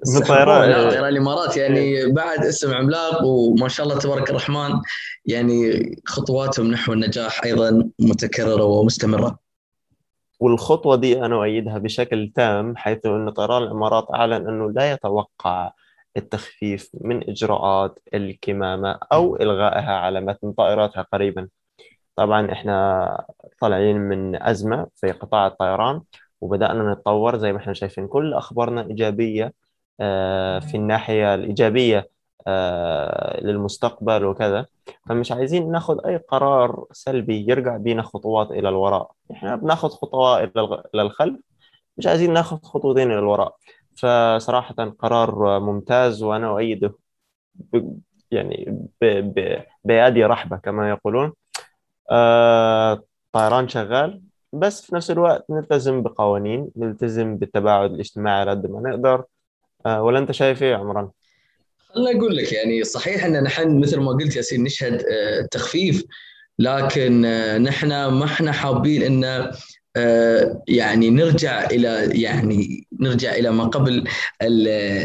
[0.07, 1.05] من طيران طيران.
[1.05, 4.81] الإمارات يعني بعد اسم عملاق وما شاء الله تبارك الرحمن
[5.25, 9.39] يعني خطواتهم نحو النجاح أيضا متكررة ومستمرة.
[10.39, 15.71] والخطوة دي أنا أؤيدها بشكل تام حيث إن طيران الإمارات أعلن أنه لا يتوقع
[16.17, 21.47] التخفيف من إجراءات الكمامة أو إلغائها على متن طائراتها قريبا.
[22.15, 23.25] طبعا إحنا
[23.61, 26.01] طالعين من أزمة في قطاع الطيران
[26.41, 28.07] وبدأنا نتطور زي ما إحنا شايفين.
[28.07, 29.53] كل أخبارنا إيجابية
[29.99, 32.09] آه، في الناحية الإيجابية
[32.47, 34.65] آه، للمستقبل وكذا.
[35.09, 39.11] فمش عايزين ناخذ أي قرار سلبي يرجع بينا خطوات إلى الوراء.
[39.31, 41.39] إحنا بناخذ خطوة إلى الخلف
[41.97, 43.55] مش عايزين ناخذ خطوتين إلى الوراء.
[43.97, 46.93] فصراحة قرار ممتاز وأنا أؤيده
[48.31, 48.87] يعني
[49.83, 51.33] بيادي رحبة كما يقولون.
[52.11, 54.21] آه طيران شغال.
[54.53, 59.23] بس في نفس الوقت نلتزم بقوانين نلتزم بالتباعد الاجتماعي على قد ما نقدر
[59.85, 61.09] آه ولا أنت شايف إيه عمران؟
[61.93, 66.03] خليني أقول لك يعني صحيح إن نحن مثل ما قلت ياسين نشهد آه تخفيف
[66.59, 69.51] لكن آه نحن ما إحنا حابين إن
[70.67, 74.03] يعني نرجع إلى يعني نرجع إلى ما قبل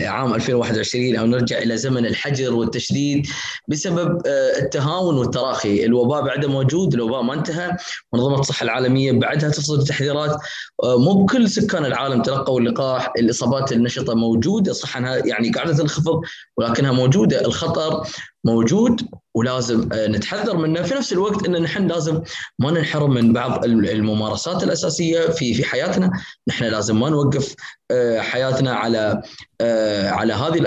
[0.06, 3.26] عام 2021 أو نرجع إلى زمن الحجر والتشديد
[3.68, 7.76] بسبب آه، التهاون والتراخي، الوباء بعده موجود، الوباء ما انتهى،
[8.12, 10.36] منظمة الصحة العالمية بعدها تصدر تحذيرات
[10.82, 16.20] آه، مو بكل سكان العالم تلقوا اللقاح، الإصابات النشطة موجودة صح انها يعني قاعدة تنخفض
[16.56, 18.06] ولكنها موجودة، الخطر
[18.44, 19.00] موجود.
[19.34, 20.82] ولازم آه، نتحذر منه.
[20.82, 22.20] في نفس الوقت إن نحن لازم
[22.58, 26.10] ما ننحرم من بعض الممارسات الأساسية في في حياتنا.
[26.48, 27.54] نحن لازم ما نوقف
[27.90, 29.22] آه، حياتنا على
[29.60, 30.58] آه، على هذه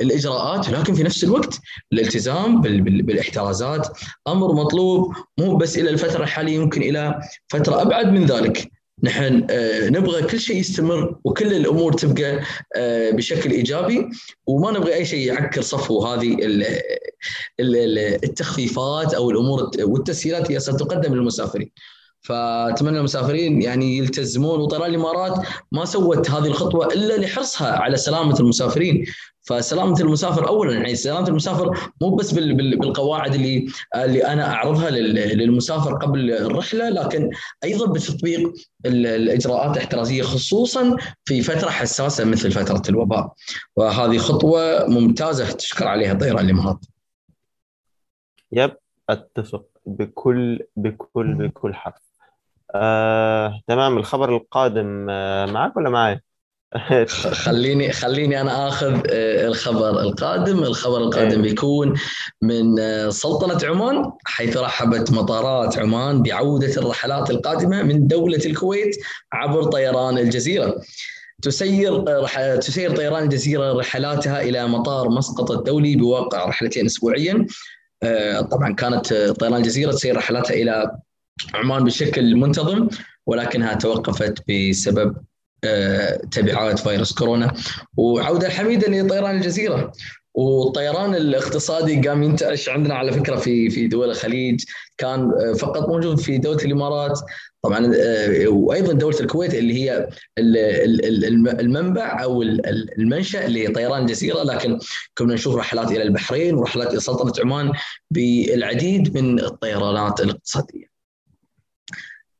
[0.00, 0.68] الإجراءات.
[0.70, 1.60] لكن في نفس الوقت
[1.92, 3.98] الالتزام بالاحترازات.
[4.28, 8.77] أمر مطلوب مو بس إلى الفترة الحالية يمكن إلى فترة أبعد من ذلك.
[9.02, 12.40] نحن آه، نبغى كل شيء يستمر وكل الأمور تبقى
[12.76, 14.08] آه، بشكل إيجابي
[14.46, 16.36] وما نبغى أي شيء يعكر صفو هذه
[18.24, 21.70] التخفيفات أو الأمور والتسهيلات اللي ستقدم للمسافرين.
[22.28, 29.04] فأتمنى المسافرين يعني يلتزمون وطيران الإمارات ما سوت هذه الخطوة إلا لحرصها على سلامة المسافرين
[29.40, 36.30] فسلامة المسافر اولا يعني سلامة المسافر مو بس بالقواعد اللي اللي أنا أعرضها للمسافر قبل
[36.30, 37.30] الرحلة لكن
[37.64, 38.52] أيضا بتطبيق
[38.86, 43.32] الإجراءات الاحترازية خصوصا في فترة حساسة مثل فترة الوباء
[43.76, 46.78] وهذه خطوة ممتازة تشكر عليها طيران الإمارات.
[48.52, 48.76] يب
[49.10, 52.07] أتفق بكل بكل بكل حرف.
[52.74, 56.20] آه، تمام الخبر القادم آه، معك ولا معي؟
[57.32, 61.50] خليني خليني أنا آخذ آه، الخبر القادم، الخبر القادم إيه.
[61.50, 61.94] بيكون
[62.42, 68.96] من آه، سلطنة عمان حيث رحبت مطارات عمان بعودة الرحلات القادمة من دولة الكويت
[69.32, 70.80] عبر طيران الجزيرة.
[71.42, 72.04] تسير
[72.56, 77.46] تسير طيران الجزيرة رحلاتها إلى مطار مسقط الدولي بواقع رحلتين اسبوعيا.
[78.50, 80.98] طبعا كانت طيران الجزيرة تسير رحلاتها إلى
[81.54, 82.88] عمان بشكل منتظم
[83.26, 85.16] ولكنها توقفت بسبب
[85.64, 87.54] آه، تبعات فيروس كورونا.
[87.96, 89.92] وعودة حميده لطيران الجزيرة.
[90.34, 94.64] والطيران الاقتصادي قام ينتعش عندنا على فكرة في في دول الخليج.
[94.98, 97.20] كان آه، فقط موجود في دولة الإمارات.
[97.62, 100.08] طبعا آه، وأيضا دولة الكويت اللي هي
[101.60, 102.42] المنبع أو
[102.98, 104.42] المنشأ لطيران الجزيرة.
[104.42, 104.78] لكن
[105.18, 107.72] كنا نشوف رحلات إلى البحرين ورحلات إلى سلطنة عمان
[108.10, 110.97] بالعديد من الطيرانات الاقتصادية.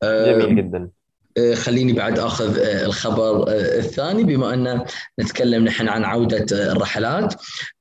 [0.04, 0.90] جميل جدا.
[1.38, 4.24] آه، خليني بعد آخذ آه، الخبر آه، الثاني.
[4.24, 4.84] بما أن
[5.20, 7.34] نتكلم نحن عن عودة الرحلات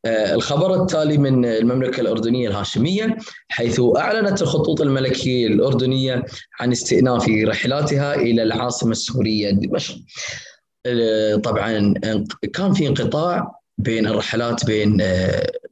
[0.05, 3.17] الخبر التالي من المملكة الأردنية الهاشمية
[3.49, 6.25] حيث أعلنت الخطوط الملكية الأردنية
[6.59, 9.95] عن استئناف رحلاتها إلى العاصمة السورية دمشق.
[11.43, 11.93] طبعا
[12.53, 15.01] كان في انقطاع بين الرحلات بين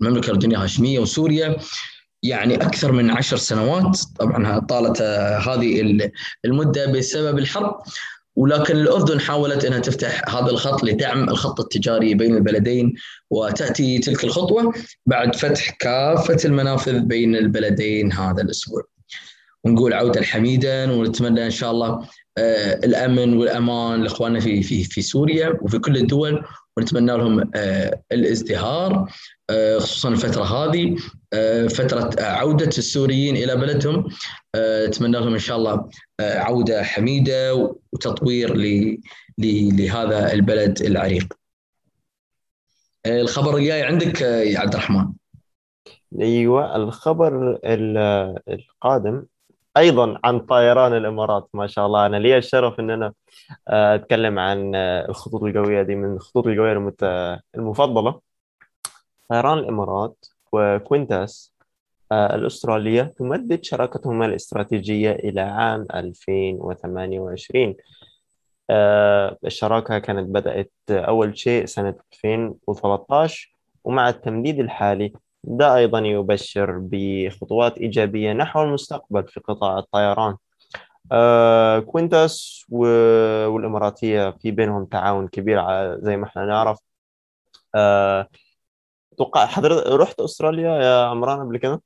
[0.01, 1.57] المملكة الأردنية الهاشمية وسوريا
[2.29, 3.99] يعني أكثر من عشر سنوات.
[4.19, 5.01] طبعا طالت
[5.47, 5.99] هذه
[6.45, 7.81] المدة بسبب الحرب.
[8.35, 12.93] ولكن الأردن حاولت إنها تفتح هذا الخط لدعم الخط التجاري بين البلدين
[13.29, 14.73] وتأتي تلك الخطوة
[15.05, 18.83] بعد فتح كافة المنافذ بين البلدين هذا الأسبوع.
[19.63, 22.07] ونقول عودة حميدا ونتمنى إن شاء الله
[22.37, 26.45] آه، الأمن والأمان لإخواننا في في في سوريا وفي كل الدول.
[26.77, 28.93] ونتمنى لهم آه، الازدهار.
[28.93, 29.07] آه،
[29.77, 30.95] خصوصا الفترة هذه
[31.67, 34.07] فترة عودة السوريين إلى بلدهم
[34.55, 35.89] أتمنى لهم إن شاء الله
[36.21, 37.55] عودة حميدة
[37.93, 38.55] وتطوير
[39.37, 41.33] لهذا البلد العريق.
[43.05, 45.05] الخبر الجاي عندك يا عبد الرحمن.
[46.21, 47.59] أيوه الخبر
[48.49, 49.25] القادم
[49.77, 53.13] أيضا عن طيران الإمارات ما شاء الله أنا لي الشرف إن أنا
[53.67, 56.93] آه، أتكلم عن آه، الخطوط الجويه دي من الخطوط الجويه
[57.55, 58.19] المفضلة
[59.29, 61.53] طيران الإمارات وكوينتاس
[62.11, 67.75] آه، الأسترالية تمدد شراكتهما الاستراتيجية إلى عام 2028
[69.45, 78.33] الشراكة كانت بدأت أول شيء سنة 2013 ومع التمديد الحالي ده أيضا يبشر بخطوات إيجابية
[78.33, 80.35] نحو المستقبل في قطاع الطيران.
[81.11, 85.59] آه كوينتاس والإماراتية في بينهم تعاون كبير
[85.99, 86.79] زي ما إحنا نعرف.
[89.15, 91.81] أتوقع حضرتك رحت أستراليا يا عمران قبل كده؟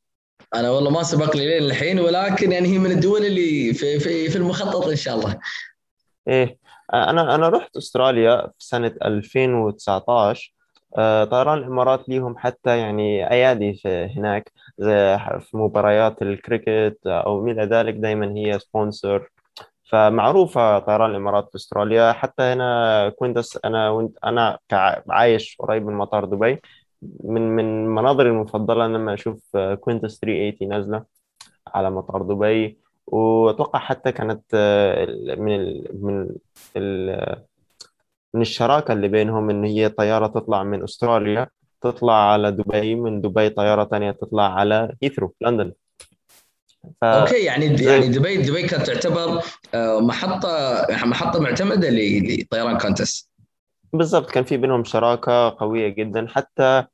[0.56, 4.30] أنا والله ما سبق لي لين الحين ولكن يعني هي من الدول اللي في في
[4.30, 5.40] في المخطط إن شاء الله.
[6.28, 6.58] إيه.
[6.94, 10.54] أنا أنا رحت أستراليا في سنة 2019
[10.98, 17.52] آه، طيران الإمارات ليهم حتى يعني أيادي في هناك زي في مباريات الكريكت أو ما
[17.52, 19.30] إلى ذلك دائما هي sponsor
[19.90, 22.12] فمعروفة طيران الإمارات في أستراليا.
[22.12, 24.18] حتى هنا كنت أنا وانت
[24.70, 26.62] كع- عايش قريب من مطار دبي.
[27.02, 31.04] من من مناظري المفضلة لما أشوف Qantas 380 نازلة
[31.68, 32.78] على مطار دبي.
[33.08, 35.06] وأتوقع حتى كانت آه،
[35.38, 36.30] من ال من
[36.78, 37.36] ال
[38.34, 41.48] من الشراكة اللي بينهم إن هي طيارة تطلع من أستراليا
[41.82, 45.72] تطلع على دبي من دبي طيارة تانية تطلع على هيثرو لندن.
[47.02, 49.42] ف okay يعني يعني دبي دبي كانت تعتبر
[49.74, 50.50] آه، محطة
[51.04, 53.29] محطة معتمدة لطيران Qantas
[53.94, 56.28] بالضبط كان في بينهم شراكة قوية جدا.
[56.28, 56.86] حتى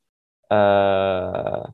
[0.51, 1.73] آه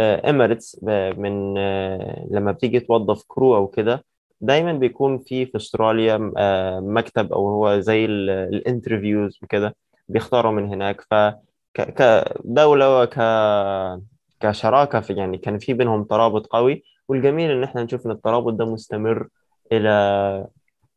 [0.00, 0.84] Emirates
[1.18, 4.04] من آه، لما بتيجي توظف crew أو كده
[4.40, 9.76] دايما بيكون في في أستراليا آه، مكتب أو هو زي ال interviews وكده
[10.08, 11.00] بيختاروا من هناك.
[11.10, 11.14] ف
[11.74, 13.18] كدولة وك
[14.40, 16.84] كشراكة في يعني كان في بينهم ترابط قوي.
[17.08, 19.28] والجميل إن إحنا نشوف إن الترابط ده مستمر
[19.72, 19.90] إلى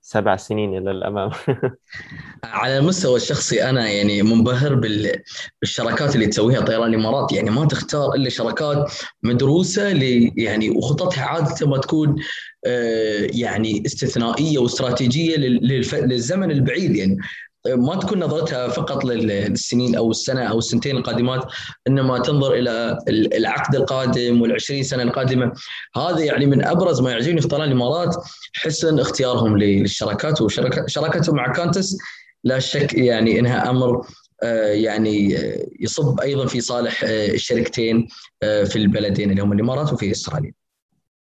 [0.02, 1.32] سبع سنين إلى الأمام.
[2.44, 5.24] على المستوى الشخصي أنا يعني منبهر بال-
[5.62, 7.32] بالشراكات اللي تسويها طيران الإمارات.
[7.32, 8.92] يعني ما تختار إلا شراكات
[9.24, 9.88] مدروسة
[10.38, 12.16] يعني وخططها عادة ما تكون
[12.66, 17.18] آه، يعني استثنائية واستراتيجية للزمن البعيد يعني.
[17.68, 21.46] ما تكون نظرتها فقط لل- للسنين أو السنة أو السنتين القادمات
[21.88, 25.52] إنما تنظر إلى ال- العقد القادم والعشرين سنة القادمة
[25.96, 28.16] هذا يعني من أبرز ما يعجبني في طيران الإمارات
[28.54, 31.98] حسن اختيارهم للشراكات وشراكتهم مع كونتس
[32.44, 34.08] لا شك يعني إنها أمر
[34.44, 38.08] آه، يعني آه، يصب أيضا في صالح آه، الشركتين
[38.42, 40.52] في البلدين اللي هم الإمارات وفي استراليا.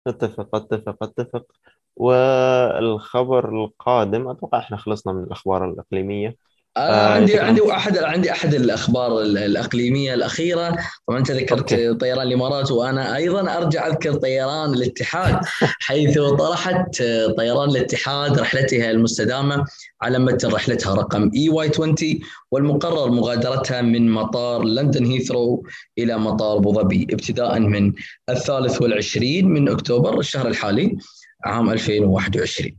[0.06, 1.46] أتفق أتفق أتفق
[1.96, 6.50] والخبر القادم أتوقع إحنا خلصنا من الأخبار الإقليمية.
[6.76, 10.76] أنا آه، عندي يعتبر عندي احد عندي أحد الأخبار ال- الإقليمية الأخيرة.
[11.08, 11.94] طبعا انت ذكرت أوكي.
[11.94, 15.40] طيران الإمارات وأنا أيضا أرجع أذكر طيران الاتحاد
[15.80, 17.02] حيث طرحت
[17.36, 19.64] طيران الاتحاد رحلتها المستدامة
[20.02, 21.94] على متن رحلتها رقم EY 20
[22.50, 25.62] والمقرر مغادرتها من مطار لندن هيثرو
[25.98, 27.92] إلى مطار أبو ظبي ابتداء من
[28.28, 30.96] الثالث والعشرين من أكتوبر الشهر الحالي.
[31.44, 32.76] عام 2021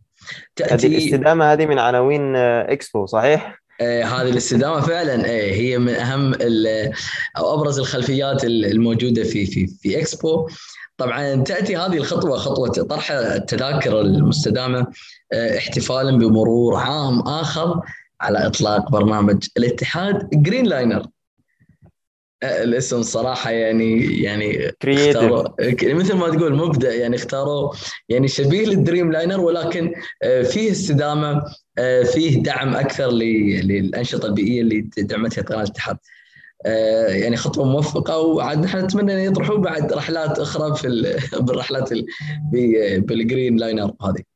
[0.61, 5.77] هذه تاتي الاستدامة هذه من عناوين آه، إكسبو صحيح؟ آه، هذه الاستدامة فعلا آه، هي
[5.77, 6.33] من أهم
[7.37, 10.47] أو أبرز الخلفيات الموجودة في في في إكسبو.
[10.97, 14.87] طبعا تأتي هذه الخطوة خطوة طرح التذاكر المستدامة
[15.33, 17.81] آه، احتفالا بمرور عام آخر
[18.21, 21.05] على إطلاق برنامج الاتحاد Greenliner
[22.43, 24.71] الاسم صراحة يعني يعني
[25.83, 27.73] مثل ما تقول مبدع يعني اختاروا
[28.09, 31.43] يعني شبيه لل Dreamliner ولكن آه، فيه استدامة
[31.77, 35.97] آه، فيه دعم أكثر للأنشطة البيئية اللي دعمتها طيران الاتحاد.
[36.65, 41.89] آه، يعني خطوة موفقة وعاد نحن نتمنى أن يطرحوا بعد رحلات أخرى في ال- بالرحلات
[42.97, 44.30] بالجرين لاينر هذه.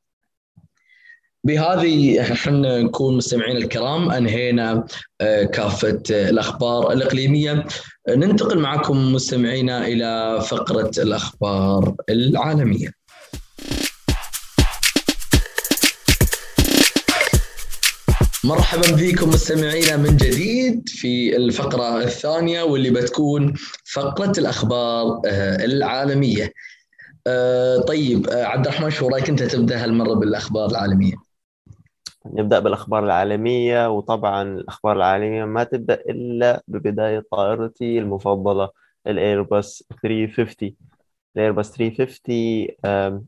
[1.45, 4.85] بهذه إحنا نكون مستمعين الكرام أنهينا
[5.21, 7.65] آه، كافة آه، الأخبار الإقليمية.
[8.09, 12.91] ننتقل معكم مستمعينا إلى فقرة الأخبار العالمية.
[18.43, 23.53] مرحبا بكم مستمعينا من جديد في الفقرة الثانية واللي بتكون
[25.25, 26.51] آه، العالمية.
[27.27, 31.24] آه، طيب آه، عبد الرحمن شو رأيك أنت تبدأ هالمرة بالأخبار العالمية؟
[32.25, 38.69] نبدأ بالأخبار العالمية وطبعا الأخبار العالمية ما تبدأ إلا ببداية طائرتي المفضلة
[39.07, 40.75] الإيرباص 350
[41.35, 43.25] الإيرباص 350 آم،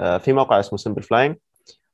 [0.00, 1.36] آه، في موقع اسمه Simple Flying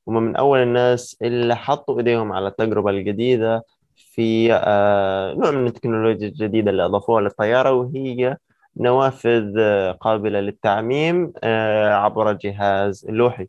[0.09, 3.65] هم من أول الناس اللي حطوا إيديهم على التجربة الجديدة
[3.97, 8.37] في آه، نوع من التكنولوجيا الجديدة اللي أضافوها للطيارة وهي
[8.77, 13.49] نوافذ آه، قابلة للتعتيم آه، عبر جهاز لوحي.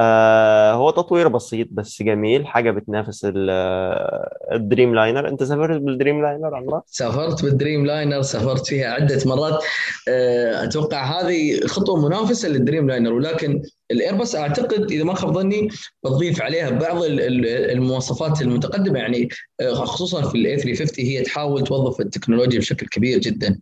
[0.00, 6.54] آه هو تطوير بسيط بس جميل حاجة بتنافس آه، ال Dreamliner أنت سافرت بال Dreamliner
[6.54, 9.64] عمرك؟ سافرت بال Dreamliner سافرت فيها عدة مرات.
[10.08, 15.68] آه، أتوقع هذه خطوة منافسة لل Dreamliner ولكن الإيرباص أعتقد إذا ما خاب ظني
[16.04, 18.98] بتضيف عليها بعض ال- ال- المواصفات المتقدمة.
[18.98, 19.28] يعني
[19.60, 23.60] آه، خصوصا في ال A 350 هي تحاول توظف التكنولوجيا بشكل كبير جدا.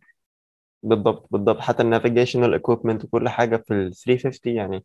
[0.82, 1.60] بالضبط بالضبط.
[1.60, 4.84] حتى ال navigational equipment وكل حاجة في ال 350 يعني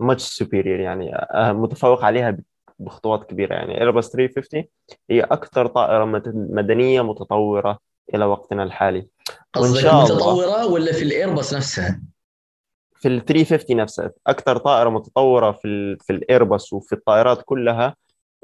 [0.00, 2.36] much superior يعني آه متفوق عليها
[2.78, 3.80] بخطوات كبيرة يعني.
[3.80, 4.64] ايرباص 350
[5.10, 7.78] هي أكثر طائرة مت- مدنية متطورة
[8.14, 9.08] إلى وقتنا الحالي.
[9.54, 12.00] قصدك متطورة ولا في الايرباص نفسها؟
[12.94, 14.10] في ال 350 نفسها.
[14.26, 17.96] أكثر طائرة متطورة في ال في الايرباص وفي الطائرات كلها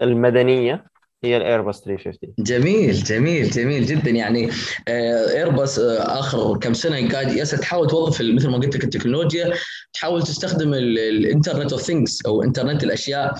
[0.03, 0.85] المدنية
[1.25, 4.11] هي الايرباص 350 جميل جميل جميل جدا.
[4.11, 4.51] يعني
[4.89, 9.53] ايرباص آه، آخر كم سنة قاعدة يالسة تحاول توظف مثل ما قلت لك التكنولوجيا
[9.93, 13.35] تحاول تستخدم ال internet of things أو انترنت الأشياء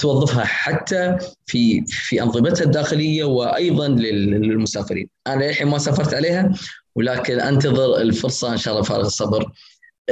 [0.00, 1.16] توظفها حتى
[1.46, 5.08] في في أنظمتها الداخلية وأيضا للمسافرين.
[5.26, 6.52] أنا الحين ما سافرت عليها
[6.94, 9.52] ولكن أنتظر الفرصة إن شاء الله فارغ الصبر.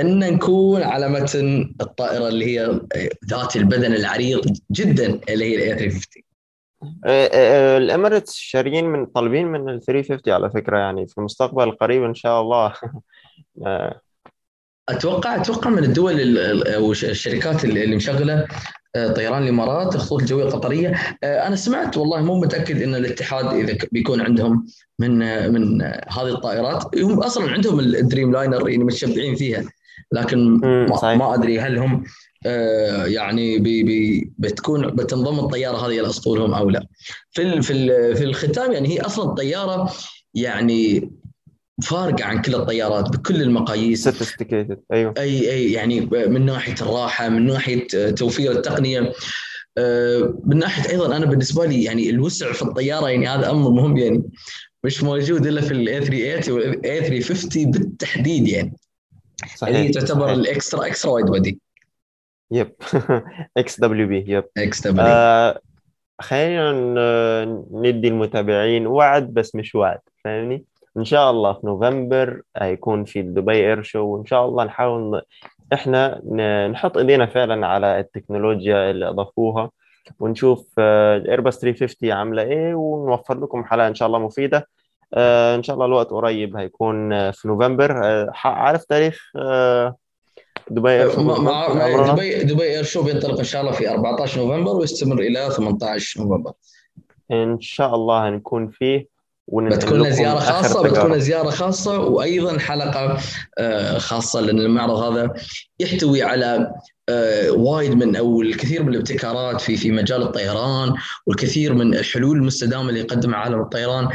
[0.01, 2.81] إن نكون على متن الطائرة اللي هي
[3.31, 6.28] ذات البدن العريض جدا اللي هي ال A 350
[7.07, 12.15] ال Emirates شاريين من طالبين من ال 350 على فكرة يعني في المستقبل القريب إن
[12.15, 12.73] شاء الله.
[13.67, 14.01] آه.
[14.89, 18.47] أتوقع أتوقع من الدول أو الشركات اللي مشغلة
[18.97, 20.95] آه، طيران الإمارات الخطوط الجوية القطرية.
[21.25, 24.67] آه، أنا سمعت والله مو متأكد إن الاتحاد إذا بيكون عندهم
[24.99, 25.19] من
[25.53, 26.99] من هذه الطائرات.
[26.99, 29.65] هم أصلا عندهم ال Dreamliner يعني متشبعين فيها
[30.13, 32.03] لكن ما, ما أدري هل هم آه،
[33.07, 36.87] يعني بي بي بتكون بتنضم الطيارة هذه إلى أسطولهم أو لا.
[37.31, 39.93] في في في الختام يعني هي أصلا الطيارة
[40.35, 41.11] يعني
[41.83, 44.05] فارقة عن كل الطيارات بكل المقاييس.
[44.05, 45.15] sophisticated أيوه.
[45.19, 49.13] أي أي يعني من ناحية الراحة من ناحية توفير التقنية.
[49.79, 53.97] آه، من ناحية أيضا أنا بالنسبة لي يعني الوسع في الطيارة يعني هذا أمر مهم
[53.97, 54.23] يعني
[54.85, 58.77] مش موجود إلا في ال A 380 وال A 350 بالتحديد يعني.
[59.57, 61.61] صحيح اللي تعتبر الإكسترا إكسترا وايد بودي
[62.51, 62.73] يب.
[63.57, 64.45] إكس دبليو بي يب.
[64.59, 65.07] إكس دبليو.
[65.09, 65.61] آه
[66.21, 66.73] خلينا
[67.73, 70.65] ندي المتابعين وعد بس مش وعد فاهمني؟
[70.97, 75.23] إن شاء الله في نوفمبر هيكون في دبي Air Show وإن شاء الله نحاول
[75.73, 76.21] إحنا
[76.69, 79.71] نحط إيدينا فعلا على التكنولوجيا اللي أضافوها
[80.21, 84.69] ونشوف الايرباص 350 عاملة إيه ونوفر لكم حلقة إن شاء الله مفيدة.
[85.15, 88.05] آه، إن شاء الله الوقت قريب هيكون في نوفمبر.
[88.05, 89.97] آه، عارف تاريخ آه،
[90.71, 95.21] دبي Air Show دبي دبي Air Show بينطلق إن شاء الله في 14 نوفمبر ويستمر
[95.21, 96.53] إلى 18 نوفمبر.
[97.31, 99.19] إن شاء الله هنكون فيه
[99.53, 103.19] بتكون زيارة خاصة بتكون زيارة خاصة وأيضا حلقة
[103.59, 105.35] آه، خاصة لأن المعرض هذا
[105.81, 106.73] يحتوي على
[107.09, 110.95] آه، وايد من أو الكثير من الابتكارات في في مجال الطيران
[111.27, 114.09] والكثير من الحلول المستدامة اللي يقدمها عالم الطيران.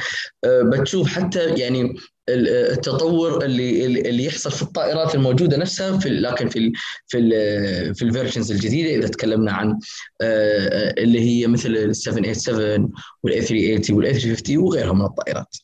[0.44, 1.96] آه، بتشوف حتى يعني
[2.30, 6.74] التطور اللي اللي يحصل في الطائرات الموجودة نفسها في لكن في ال
[7.08, 9.80] في ال في الفيرجنز الجديدة إذا تكلمنا عن
[10.22, 12.92] آه، اللي هي مثل ال 787
[13.24, 15.56] وال A 380 وال A 350 وغيرها من الطائرات.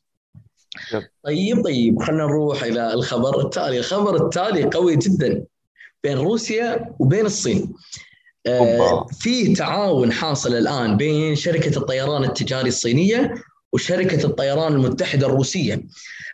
[1.23, 5.43] طيب طيب خلينا نروح إلى الخبر التالي، الخبر التالي قوي جدا
[6.03, 7.73] بين روسيا وبين الصين.
[8.47, 13.33] آه في تعاون حاصل الآن بين شركة الطيران التجاري الصينية
[13.73, 15.83] وشركة الطيران المتحدة الروسية.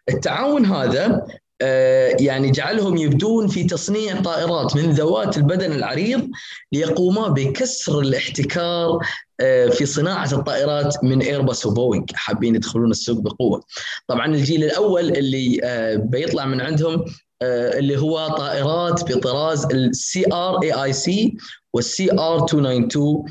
[0.10, 1.26] التعاون هذا
[1.62, 6.30] آه، يعني جعلهم يبدون في تصنيع طائرات من ذوات البدن العريض
[6.72, 9.00] ليقوما بكسر الاحتكار
[9.40, 13.64] آه، في صناعة الطائرات من ايرباص وبوينغ حابين يدخلون السوق بقوة.
[14.08, 17.06] طبعا الجيل الأول اللي آه، بيطلع من عندهم
[17.42, 21.38] اللي هو طائرات بطراز ال CRAIC
[21.74, 23.26] وال CR 292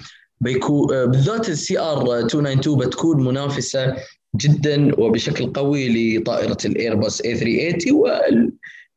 [0.45, 3.97] بيكون بالذات ال CR 292 بتكون منافسة
[4.37, 8.53] جدا وبشكل قوي لطائرة الايرباص A 380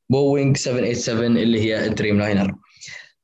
[0.10, 2.56] والبوينغ 787 اللي هي ال Dreamliner.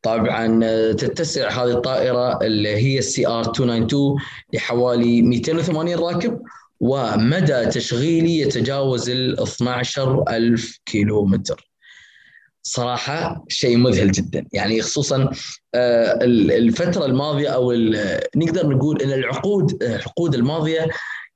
[0.01, 0.59] طبعا
[0.91, 4.15] تتسع هذه الطائرة اللي هي ال CR 292
[4.53, 6.41] لحوالي 280 راكب
[6.79, 11.72] ومدى تشغيلي يتجاوز ال 12000 كيلو متر.
[12.63, 14.45] صراحة شيء مذهل جدا.
[14.53, 15.29] يعني خصوصا
[15.75, 17.71] آه، الفترة الماضية أو
[18.35, 20.87] نقدر نقول أن العقود العقود الماضية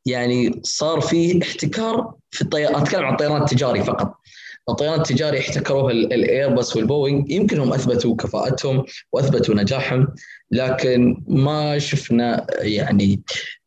[0.06, 4.14] يعني صار في احتكار في الطيران أتكلم عن الطيران التجاري فقط.
[4.70, 7.24] الطيران التجاري احتكروها الايرباص والبوينغ.
[7.32, 10.08] يمكن هم أثبتوا كفاءتهم وأثبتوا نجاحهم
[10.52, 13.22] لكن ما شفنا يعني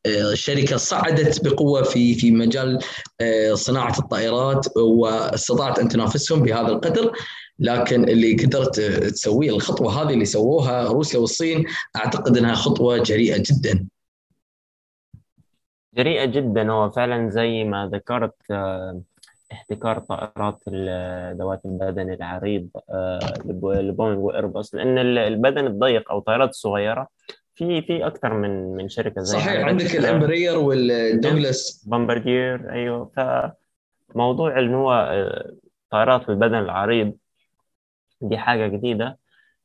[0.07, 2.79] آه، شركة صعدت بقوة في في مجال
[3.21, 7.13] آه، صناعة الطائرات واستطاعت أن تنافسهم بهذا القدر.
[7.61, 13.87] لكن اللي قدرت تسويه الخطوة هذه اللي سووها روسيا والصين أعتقد إنها خطوة جريئة جدا.
[15.95, 16.73] جريئة جدا.
[16.73, 19.01] هو فعلا زي ما ذكرت آه،
[19.53, 20.63] احتكار طائرات
[21.39, 27.09] ذوات البدن العريض آه، لبوينغ وايرباص لأن البدن الضيق أو الطائرات الصغيرة
[27.55, 33.11] في في أكثر من من شركة زي صحيح عندك الإمبراير والدوغلاس بومباردييه أيوه.
[34.15, 35.55] فموضوع انه هو آه،
[35.91, 37.17] طائرات البدن العريض
[38.21, 39.19] دي حاجة جديدة.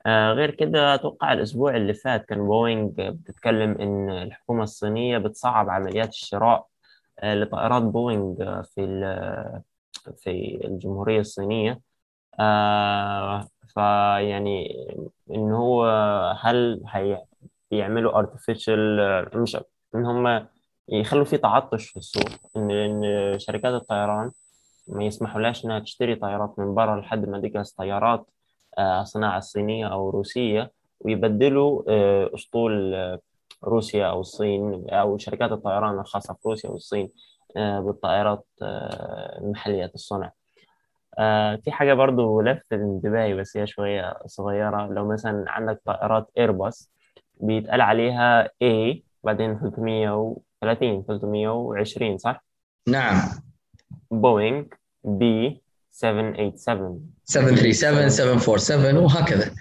[0.06, 6.10] آه، غير كده أتوقع الأسبوع اللي فات كان بوينج بتتكلم إن الحكومة الصينية بتصعب عمليات
[6.10, 6.68] الشراء
[7.20, 9.62] آه، لطائرات بوينغ آه، في ال-
[10.18, 11.82] في الجمهورية الصينية.
[12.40, 14.68] آه، فيعني
[15.32, 15.86] إن هو
[16.42, 17.24] هل هي
[17.72, 18.70] بيعملوا artificial
[19.38, 19.58] مش
[19.96, 20.48] إن هم
[20.90, 24.32] يخلوا في تعطش في السوق إن إن شركات الطيران
[24.88, 28.30] ما يسمحولهاش إنها تشتري طيارات من برا لحد ما تجهز طيارات.
[29.04, 33.20] صناعة صينية أو روسية ويبدلوا آه، أسطول آه،
[33.64, 37.10] روسيا أو الصين أو شركات الطيران الخاصة في روسيا والصين
[37.58, 40.32] آه، بالطائرات آه، محلية الصنع.
[41.20, 44.88] آه، في حاجة برضو لفتت انتباهي بس هي شوية صغيرة.
[44.88, 46.92] لو مثلا عندك طائرات ايرباص
[47.42, 52.44] بيتقال عليها A بعدين 330 320 صح؟
[52.88, 53.16] نعم.
[54.12, 54.64] بوينغ
[55.04, 55.62] بي
[55.96, 59.52] 787 737 747 وهكذا.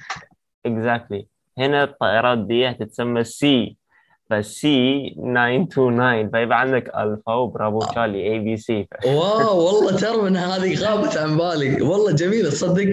[0.68, 1.24] Exactly.
[1.58, 3.76] هنا الطائرات دي هتتسمى سي
[4.30, 10.36] سي 929 فيبقى عندك ألفا و برافو تشارلي A B C واو والله ترى إن
[10.36, 11.82] هذه غابت عن بالي.
[11.82, 12.90] والله جميله تصدق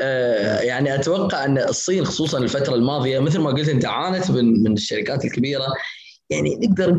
[0.00, 4.72] آه يعني أتوقع إن الصين خصوصا الفترة الماضية مثل ما قلت أنت عانت من من
[4.72, 5.66] الشركات الكبيرة
[6.30, 6.90] يعني نقدر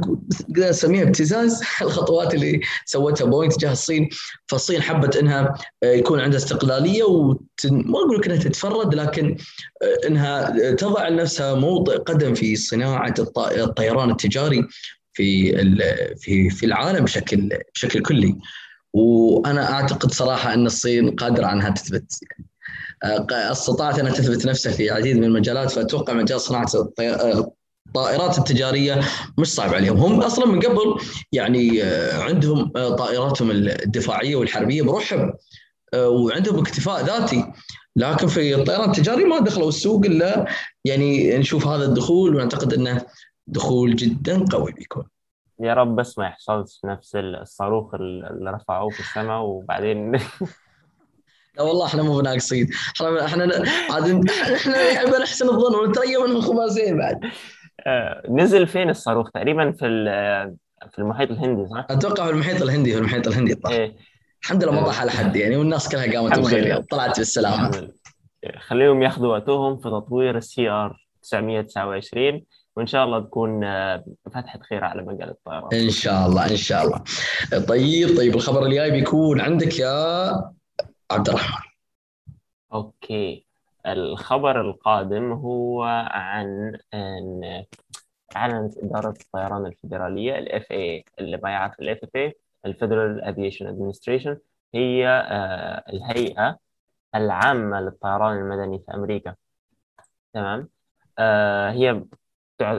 [0.50, 4.10] نقدر نسميها ابتزاز الخطوات اللي سوتها بوينغ تجاه الصين.
[4.48, 5.54] فالصين حبت إنها
[5.84, 7.74] آه، يكون عندها استقلالية وتن...
[7.74, 9.38] ما أقول لك إنها تتفرد لكن
[9.84, 14.68] آه، إنها تضع لنفسها موضع قدم في صناعة الط- الطيران التجاري
[15.14, 15.52] في
[16.20, 18.36] في في العالم بشكل بشكل كلي.
[18.94, 22.14] وأنا أعتقد صراحة إن الصين قادرة إنها تثبت
[23.04, 25.72] آه، أستطاعت إنها تثبت نفسها في العديد من المجالات.
[25.72, 26.68] فأتوقع مجال صناعة
[27.00, 27.52] آه،
[27.88, 29.02] الطائرات التجارية
[29.38, 29.98] مش صعب عليهم.
[29.98, 30.96] هم أصلا من قبل
[31.32, 35.34] يعني آه، عندهم آه، طائراتهم الدفاعية والحربية بروحهم
[35.94, 37.54] آه، وعندهم اكتفاء ذاتي.
[37.96, 40.46] لكن في الطيران التجاري ما دخلوا السوق إلا
[40.86, 43.06] يعني نشوف هذا الدخول ونعتقد إنه
[43.48, 45.04] دخول جدا قوي بيكون.
[45.60, 50.12] يا رب بس ما يحصلش نفس الصاروخ اللي رفعوه في السماء وبعدين
[51.58, 52.70] لا والله إحنا مو بناقصين.
[52.96, 53.44] إحنا إحنا
[53.90, 57.32] عاد إحنا نحب نحسن الظن ونتريى منهم خماسين بعد؟ آه،
[58.30, 59.88] نزل فين الصاروخ؟ تقريبا في
[60.92, 63.96] في المحيط الهندي صح؟ أتوقع في المحيط الهندي في المحيط الهندي طاح إيه.
[64.44, 66.68] الحمد لله ما طاح على حد يعني والناس كلها قامت بخير.
[66.68, 67.72] يلا، طلعت بالسلامة.
[67.78, 67.92] لله.
[68.60, 72.44] خليهم ياخذوا وقتهم في تطوير ال CR 929
[72.76, 75.74] وإن شاء الله تكون آه، فتحة خير على مجال الطيران.
[75.74, 77.04] إن شاء الله إن شاء الله.
[77.68, 80.26] طيب طيب الخبر اللي جاي بيكون عندك يا
[81.12, 81.72] عبد الرحمن.
[82.74, 83.46] أوكي.
[83.88, 87.64] الخبر القادم هو عن ان
[88.36, 92.34] اعلنت إدارة الطيران الفيدرالية ال FAA اللي ما يعرف ال FAA
[92.66, 94.38] ال Federal Aviation Administration
[94.74, 96.58] هي آه، الهيئة
[97.16, 99.36] العامة للطيران المدني في أمريكا.
[100.34, 100.70] تمام؟
[101.20, 102.04] آه، هي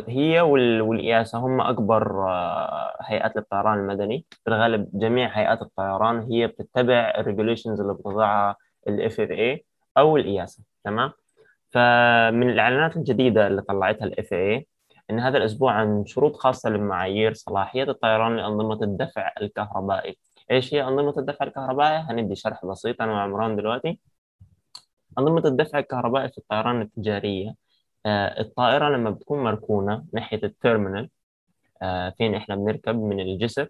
[0.09, 4.27] هي وال- وال EASA هم أكبر آه، هيئات للطيران المدني.
[4.31, 8.57] في الغالب جميع هيئات الطيران هي بتتبع ال regulations اللي بتضعها
[8.89, 9.63] ال FAA
[9.99, 11.13] أو الإياسا تمام
[11.71, 14.65] فمن الإعلانات الجديدة اللي طلعتها ال FAA
[15.11, 20.19] إن هذا الأسبوع عن شروط خاصة لمعايير صلاحية الطيران لأنظمة الدفع الكهربائي
[20.51, 24.01] إيش هي أنظمة الدفع الكهربائي؟ هندي شرح بسيط أنا وعمران دلوقتي
[25.19, 27.55] أنظمة الدفع الكهربائي في الطيران التجارية
[28.07, 31.11] آه، الطائرة لما بتكون مركونة ناحية التيرمينال
[31.83, 33.69] آه، فين إحنا بنركب من الجسر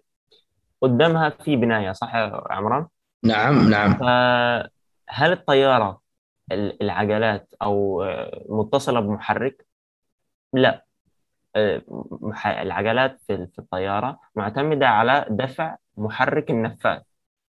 [0.81, 2.87] قدامها في بناية صح يا عمران؟
[3.23, 6.02] نعم نعم فهل الطيارة ال-
[6.51, 9.65] العجلات أو آه، متصلة بمحرك؟
[10.53, 10.85] لا
[11.55, 11.81] آه،
[12.45, 17.01] العجلات في الطيارة معتمدة على دفع محرك النفاث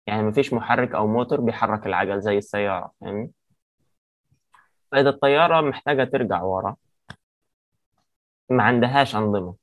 [0.07, 3.31] يعني مفيش محرك أو موتور بيحرك العجل زي السيارة فاهمني؟
[4.93, 6.77] فإذا الطيارة محتاجة ترجع ورا
[8.51, 9.55] ما عندهاش أنظمة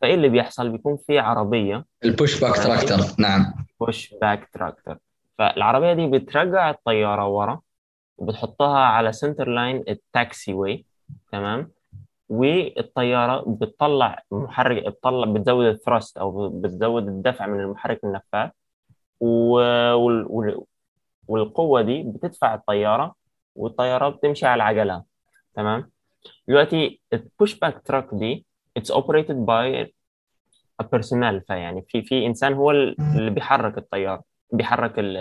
[0.00, 2.56] فإيه اللي بيحصل؟ بيكون في عربية ال push back.
[2.56, 4.96] tractor نعم push back tractor
[5.38, 7.60] فالعربية دي بترجع الطيارة ورا
[8.18, 10.84] وبتحطها على center line ال taxiway
[11.32, 11.70] تمام؟
[12.28, 18.50] والطيارة بتطلع محرك بتطلع بتزود ال thrust أو بتزود الدفع من المحرك النفاث.
[19.20, 20.26] وال...
[20.28, 20.60] وال...
[21.28, 23.14] والقوة دي بتدفع الطيارة
[23.54, 25.02] والطيارة بتمشي على العجلة
[25.54, 25.90] تمام؟
[26.48, 28.46] دلوقتي ال push back truck دي
[28.78, 29.86] operated by
[30.82, 35.16] a personnel فيعني في في إنسان هو اللي بيحرك الطيارة بيحرك ال-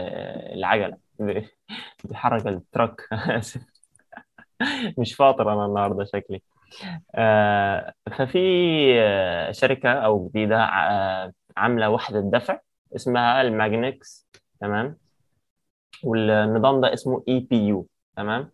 [0.58, 0.98] العجلة.
[2.06, 3.62] بيحرك ال truck آسف.
[5.00, 6.42] مش فاطر أنا النهارده شكلي.
[7.16, 8.40] آه، ففي
[9.52, 12.60] شركة أو جديدة آه، عاملة وحدة دفع
[12.96, 14.28] اسمها الماجنكس
[14.62, 14.98] تمام؟
[16.04, 18.52] والنظام ده اسمه EPU تمام؟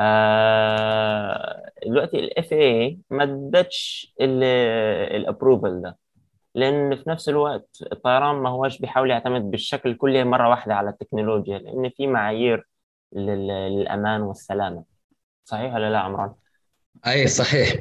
[0.00, 5.98] آه، دلوقتي ال FAA ما ادتش ال approval ده.
[6.54, 11.58] لأن في نفس الوقت الطيران ما هوش بيحاول يعتمد بالشكل الكلي مرة واحدة على التكنولوجيا
[11.58, 12.68] لأن في معايير
[13.12, 13.46] لل-
[13.78, 14.84] للأمان والسلامة.
[15.44, 16.34] صحيح ولا لا عمران؟
[17.06, 17.80] أي صحيح.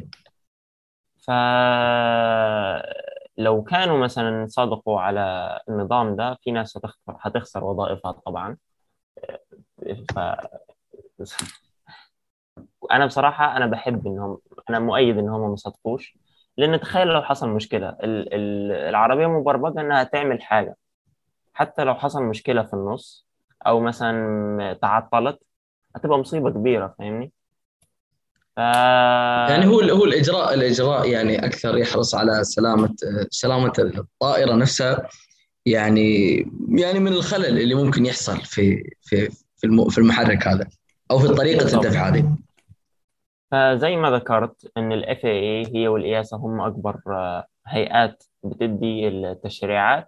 [3.38, 8.58] فلو كانوا مثلا صادقوا على النظام ده في ناس هتخسر هتخسر وظائفها طبعا.
[10.16, 10.20] ف
[12.92, 14.38] أنا بصراحة أنا بحب إنهم
[14.70, 16.18] أنا مؤيد ان هم ما صدقوش
[16.62, 20.76] لأن تخيل لو حصل مشكلة ال- ال- العربية مبرمجة إنها تعمل حاجة.
[21.54, 23.26] حتى لو حصل مشكلة في النص
[23.68, 25.40] أو مثلا تعطلت
[25.96, 27.32] هتبقى مصيبة كبيرة فاهمني؟
[28.56, 28.60] ف
[29.52, 32.96] يعني هو هو الإجراء الإجراء يعني أكثر يحرص على سلامة
[33.30, 35.08] سلامة الطائرة نفسها.
[35.66, 36.36] يعني
[36.70, 40.68] يعني من الخلل اللي ممكن يحصل في في في الم- في المحرك هذا
[41.12, 41.76] أو في طريقة.
[41.78, 42.36] الدفع هذه.
[43.52, 50.08] فزي ما ذكرت إن الاف اي هي والإياسا هم أكبر آه، هيئات بتدي التشريعات.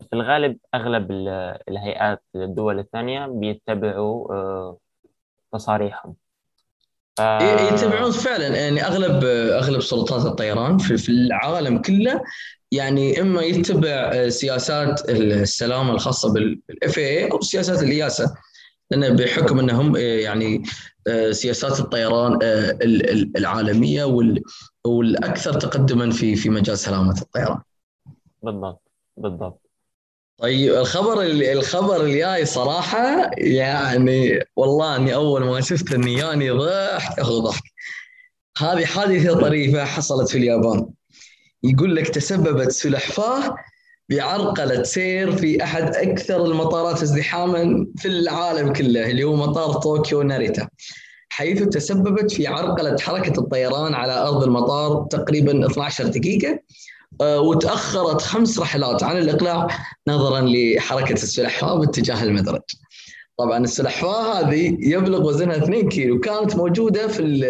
[0.00, 4.76] في الغالب أغلب ال- الهيئات الدول الثانية بيتبعوا آه،
[5.52, 6.14] تصاريحهم.
[7.16, 7.20] ف...
[7.20, 8.56] ي- يتبعون فعلا.
[8.56, 12.22] يعني أغلب أغلب سلطات الطيران في العالم كله
[12.72, 18.34] يعني إما يتبع سياسات السلامه الخاصة بالاف اي أو سياسات الياسا
[18.90, 20.62] لأن بحكم إنهم يعني
[21.32, 24.42] سياسات الطيران ال- ال- العالمية وال-
[24.84, 27.58] والأكثر تقدما في في مجال سلامة الطيران.
[28.42, 28.82] بالضبط
[29.16, 29.60] بالضبط
[30.38, 37.18] طيب الخبر اللي الخبر الجاي صراحة يعني والله إني أول ما شفته اني جاني ضحك
[37.20, 37.62] اخو ضحك.
[38.58, 40.86] هذه حادثة طريفة حصلت في اليابان.
[41.62, 43.54] يقول لك تسببت سلحفاة
[44.10, 50.68] بعرقلة سير في أحد أكثر المطارات ازدحاما في العالم كله اللي هو مطار طوكيو ناريتا.
[51.28, 56.58] حيث تسببت في عرقلة حركة الطيران على أرض المطار تقريبا 12 دقيقة
[57.20, 59.66] آه، وتأخرت خمس رحلات عن الإقلاع
[60.08, 62.62] نظرا لحركة السلحفاة باتجاه المدرج.
[63.38, 67.40] طبعا السلحفاة هذه يبلغ وزنها 2 كيلو كانت موجودة في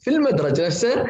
[0.00, 1.06] في المدرج نفسه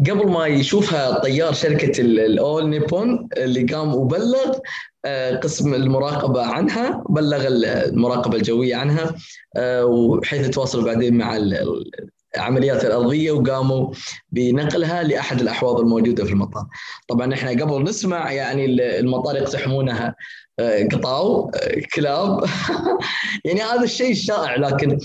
[0.00, 4.58] قبل ما يشوفها طيار شركة ال- الأول نيبون اللي قام وبلغ
[5.04, 9.14] آه، قسم المراقبة عنها بلغ ال- المراقبة الجوية عنها
[9.56, 11.90] آه، وحيث تواصلوا بعدين مع ال- ال-
[12.36, 13.92] العمليات الأرضية وقاموا
[14.30, 16.66] بنقلها لأحد الأحواض الموجودة في المطار.
[17.08, 20.14] طبعا إحنا قبل نسمع يعني ال- المطار يقتحمونها
[20.58, 21.50] آه، قطاو
[21.94, 22.44] كلاب.
[23.44, 24.98] يعني هذا الشيء الشائع لكن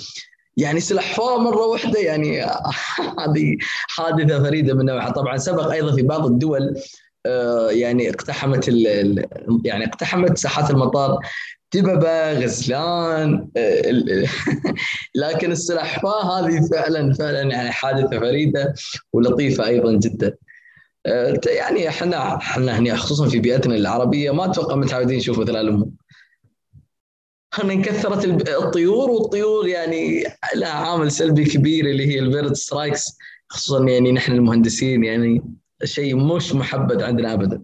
[0.57, 2.41] يعني سلحفاة مرة واحدة يعني
[3.19, 5.09] هذه حادثة فريدة من نوعها.
[5.09, 6.75] طبعا سبق أيضا في بعض الدول
[7.25, 8.67] آه، يعني اقتحمت
[9.65, 11.19] يعني اقتحمت ساحات المطار.
[11.73, 13.81] دببة غزلان آه،
[15.15, 18.73] لكن السلحفاة هذه فعلا فعلا يعني حادثة فريدة
[19.13, 20.37] ولطيفة أيضا جدا.
[21.05, 25.87] آه، يعني إحنا إحنا هنا خصوصا في بيئتنا العربية ما أتوقع متعودين نشوف مثل هالامور
[27.59, 30.23] إحنا انكثرت الطيور والطيور يعني
[30.55, 33.17] لها عامل سلبي كبير اللي هي ال bird strikes
[33.49, 35.41] خصوصا يعني نحن المهندسين يعني
[35.83, 37.61] شيء مش محبذ عندنا ابدا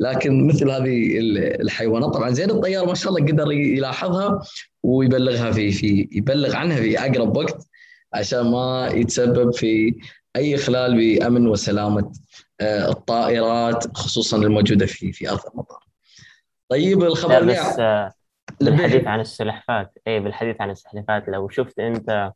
[0.00, 4.40] لكن مثل هذه ال- الحيوانات طبعا زين الطيار ما شاء الله قدر يلاحظها
[4.82, 7.66] ويبلغها في في يبلغ عنها في أقرب وقت
[8.14, 9.94] عشان ما يتسبب في
[10.36, 12.12] أي إخلال بأمن وسلامة
[12.60, 15.80] آه، الطائرات خصوصا الموجودة في في أرض المطار.
[16.70, 17.56] طيب الخبر بس
[18.60, 22.32] بالحديث عن السلحفات اي بالحديث عن السلحفات لو شفت أنت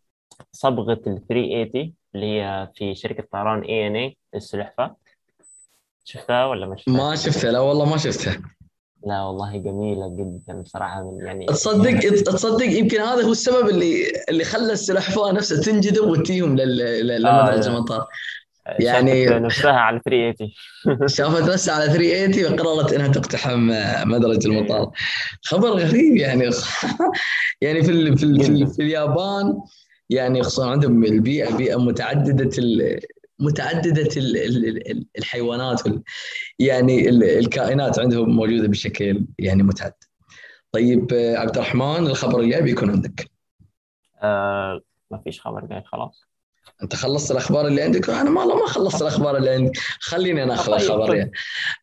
[0.52, 4.96] صبغة ال 380 اللي هي في شركة طيران اي ان اي السلحفاة
[6.04, 8.42] شفتها ولا ما شفتها؟ ما شفتها لا والله ما شفتها
[9.06, 14.44] لا والله جميلة جدا بصراحة من يعني تصدق تصدق يمكن هذا هو السبب اللي اللي
[14.44, 17.76] خلى السلحفاة نفسها تنجذب وتجيهم لمدرج آه.
[17.76, 18.06] المطار
[18.66, 23.70] يعني- شافت نفسها على 380 شافت نفسها على 380 وقررت إنها تقتحم
[24.10, 24.90] مدرج المطار.
[25.44, 26.50] خبر غريب يعني.
[27.62, 29.60] يعني في ال في, ال في, ال في اليابان
[30.10, 33.00] يعني خصوصا عندهم البيئة بيئة متعددة ال
[33.38, 36.02] متعددة ال ال الحيوانات وال
[36.58, 39.94] يعني ال الكائنات عندهم موجودة بشكل يعني متعدد.
[40.72, 43.30] طيب عبد الرحمن الخبر الجاي بيكون عندك.
[44.22, 46.23] آه ما فيش خبر جاي خلاص.
[46.84, 50.72] انت خلصت الاخبار اللي عندك أنا ما ما خلصت الاخبار اللي عندي خليني أنا اخذ
[50.72, 51.14] طيب، الخبر.
[51.14, 51.30] يعني.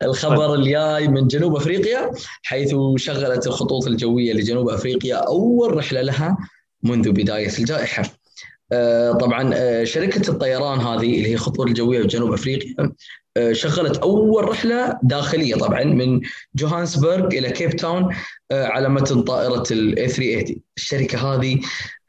[0.04, 2.12] الخبر الجاي من جنوب افريقيا
[2.44, 6.38] حيث شغلت الخطوط الجوية لجنوب افريقيا اول رحلة لها
[6.84, 8.04] منذ بداية الجائحة
[8.72, 12.92] آه، طبعا آه، شركة الطيران هذه اللي هي الخطوط الجوية في جنوب افريقيا
[13.38, 16.22] آه، شغلت اول رحلة داخلية طبعا من
[16.56, 18.16] جوهانسبرغ إلى كيب تاون
[18.52, 21.60] على متن طائرة ال A 380 الشركة هذه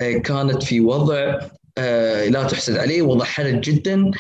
[0.01, 1.39] كانت في وضع
[2.29, 4.11] لا تحسد عليه وضع حرج جدا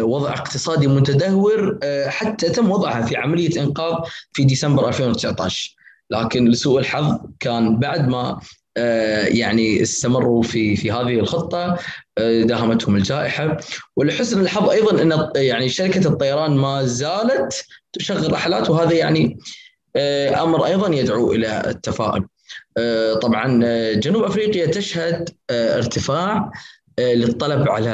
[0.00, 3.94] وضع اقتصادي متدهور حتى تم وضعها في عملية إنقاذ
[4.32, 5.76] في ديسمبر 2019
[6.10, 8.40] لكن لسوء الحظ كان بعد ما
[9.28, 11.78] يعني استمروا في في هذه الخطة
[12.18, 13.56] داهمتهم الجائحة
[13.96, 19.38] ولحسن الحظ أيضا إن يعني شركة الطيران ما زالت تشغل رحلات وهذا يعني
[20.42, 22.26] أمر أيضا يدعو إلى التفاؤل.
[23.22, 23.60] طبعا
[23.92, 26.50] جنوب أفريقيا تشهد ارتفاع
[26.98, 27.90] للطلب على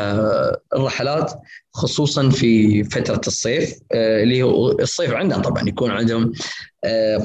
[0.74, 1.32] الرحلات
[1.74, 6.32] خصوصا في فترة الصيف اللي هو الصيف عندنا طبعا يكون عندهم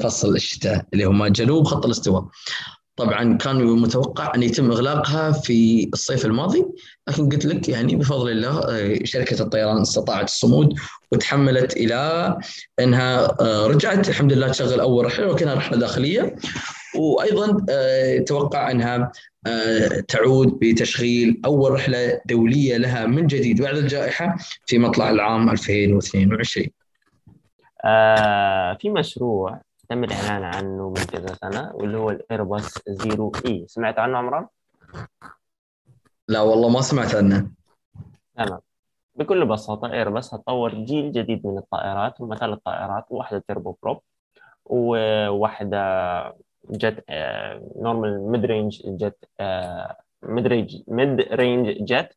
[0.02, 2.24] فصل الشتاء اللي هو ما جنوب خط الاستواء.
[2.96, 6.64] طبعا كان متوقع أن يتم إغلاقها في الصيف الماضي
[7.08, 8.60] لكن قلت لك يعني بفضل الله
[9.04, 10.74] شركة الطيران استطاعت الصمود
[11.12, 12.36] وتحملت إلى
[12.80, 13.36] أنها
[13.66, 16.36] رجعت الحمد لله تشغل أول رحلة وكانها رحلة داخلية
[16.96, 17.66] وأيضا
[18.26, 19.12] توقع أنها
[20.08, 24.36] تعود بتشغيل أول رحلة دولية لها من جديد بعد الجائحة
[24.66, 26.66] في مطلع العام 2022
[27.84, 33.98] آه في مشروع تم الإعلان عنه من كذا سنة واللي هو الإيرباص زيرو إي سمعت
[33.98, 34.46] عنه عمران؟
[36.28, 37.50] لا والله ما سمعت عنه.
[38.36, 38.60] تمام.
[39.14, 44.00] بكل بساطة إيرباص هتطور جيل جديد من الطائرات هم ثلاث طائرات واحدة turboprop
[44.64, 45.78] وواحدة
[46.70, 47.04] jet
[47.76, 49.24] normal mid range jet
[50.22, 52.08] mid range mid range jet.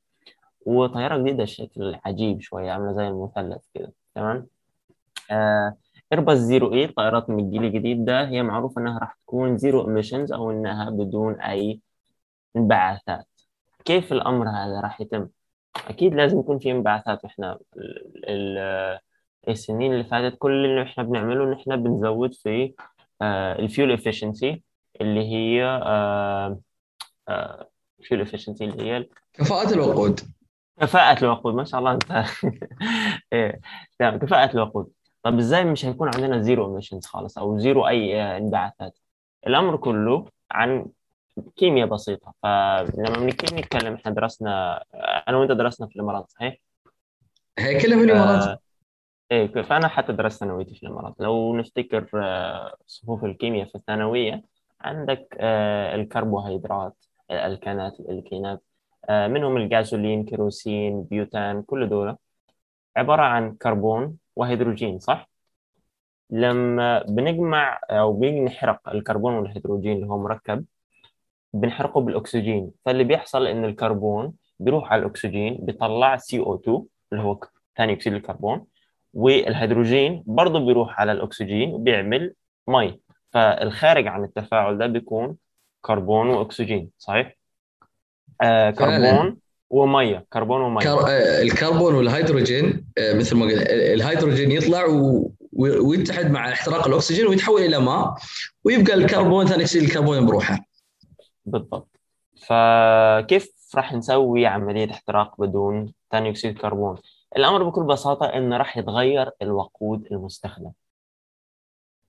[0.66, 4.48] وطيارة جديدة شكل عجيب شوية عاملة زي المثلث كده تمام؟
[5.32, 5.76] آه
[6.14, 10.34] ايرباص Zero E طائرات من الجيل الجديد ده هي معروف إنها راح تكون zero emissions
[10.34, 11.80] أو إنها بدون أي
[12.56, 13.28] انبعاثات.
[13.86, 15.28] كيف الأمر هذا راح يتم؟
[15.88, 17.60] أكيد لازم يكون في انبعاثات وإحنا
[19.48, 22.74] السنين اللي فاتت كل اللي إحنا بنعمله إن إحنا بنزود في
[23.22, 24.64] ال fuel efficiency
[25.02, 25.64] اللي هي
[28.00, 30.20] ال fuel efficiency اللي هي كفاءة الوقود.
[30.82, 32.12] كفاءة الوقود ما شاء الله انت.
[33.34, 33.60] إيه
[34.00, 34.88] تمام كفاءة الوقود.
[35.24, 38.98] طب إزاي مش هيكون عندنا zero emissions خالص أو zero أي انبعاثات؟
[39.48, 40.86] الأمر كله عن
[41.56, 42.34] كيمياء بسيطة.
[42.44, 44.84] فلما بنيجي نتكلم إحنا درسنا
[45.28, 46.58] أنا وأنت درسنا في الامارات صحيح؟
[47.60, 48.60] هي كلها في الامارات
[49.32, 54.44] إيه فأنا حتى درست ثانويتي في الإمارات لو نفتكر آه صفوف الكيمياء في الثانوية
[54.82, 58.64] عندك آه الكربوهيدرات الألكانات الألكينات
[59.10, 62.18] آه منهم الغازولين كيروسين بيوتان كل دول
[62.98, 65.30] عبارة عن كربون وهيدروجين صح؟
[66.30, 70.66] لما بنجمع أو بنيجي نحرق الكربون والهيدروجين اللي هو مركب
[71.54, 76.70] بنحرقه بالأكسجين فاللي بيحصل إن الكربون بيروح على الأكسجين بيطلع CO2
[77.14, 77.40] اللي هو
[77.78, 78.66] ثاني أكسيد الكربون
[79.14, 82.34] والهيدروجين برضه بيروح على الأكسجين وبيعمل
[82.68, 83.00] مية.
[83.34, 85.36] فالخارج عن التفاعل ده بيكون
[85.82, 87.38] كربون وأكسجين صحيح؟
[88.42, 89.38] آه كربون
[89.70, 90.84] ومية كربون ومية.
[90.84, 91.08] كر...
[91.42, 95.32] الكربون والهيدروجين مثل ما قلت الهيدروجين يطلع و...
[95.60, 98.16] ويتحد مع احتراق الأكسجين ويتحول إلى ماء
[98.64, 100.60] ويبقى الكربون ثاني اكسيد الكربون بروحه.
[101.46, 102.00] بالضبط.
[102.48, 106.98] فكيف راح نسوي عملية احتراق بدون ثاني أكسيد الكربون
[107.38, 110.72] الأمر بكل بساطة انه راح يتغير الوقود المستخدم.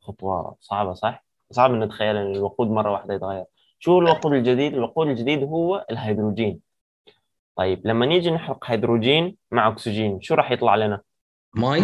[0.01, 3.45] خطوة صعبة صح؟ صعب نتخيل إن الوقود مرة واحدة يتغير.
[3.79, 6.61] شو الوقود الجديد؟ الوقود الجديد هو الهيدروجين.
[7.57, 11.01] طيب لما نيجي نحرق هيدروجين مع أكسجين شو راح يطلع لنا؟
[11.55, 11.83] ماي.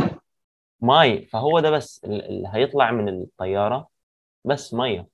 [0.81, 1.27] ماي.
[1.27, 3.89] فهو ده بس اللي هيطلع من الطيارة
[4.45, 5.07] بس مية.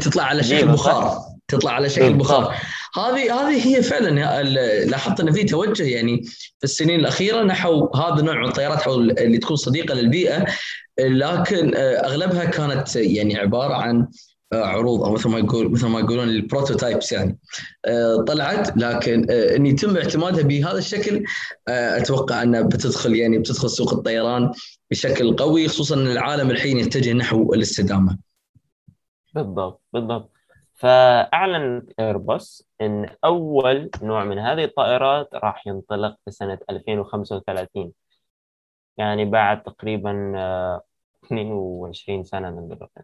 [0.00, 1.18] تطلع على شكل بخار.
[1.50, 2.54] تطلع على شكل بخار
[2.94, 4.42] هذه هذه هي فعلا
[4.84, 6.22] لاحظت أن في توجه يعني
[6.58, 10.44] في السنين الأخيرة نحو هذا النوع من الطيارات اللي تكون صديقة للبيئة
[10.98, 14.06] لكن أغلبها كانت يعني عبارة عن
[14.52, 17.38] عروض أو مثل ما يقول مثل ما يقولون البروتوتايبس يعني.
[18.26, 21.24] طلعت لكن إن يتم اعتمادها بهذا الشكل
[21.68, 24.52] أتوقع انها بتدخل يعني بتدخل سوق الطيران
[24.90, 28.18] بشكل قوي خصوصا إن العالم الحين يتجه نحو الاستدامة.
[29.34, 30.32] بالضبط بالضبط.
[30.80, 37.92] فأعلن ايرباص إن أول نوع من هذه الطائرات راح ينطلق في سنة 2035
[38.96, 40.32] يعني بعد تقريبا
[41.24, 43.02] 22 سنة من دلوقتي.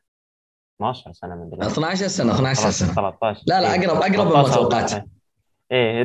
[0.77, 1.73] 12 سنة من دلوقتي.
[1.73, 2.95] 12 سنة 12 سنة.
[2.95, 4.93] 13 لا لا أقرب أقرب مما توقعت
[5.73, 6.05] إيه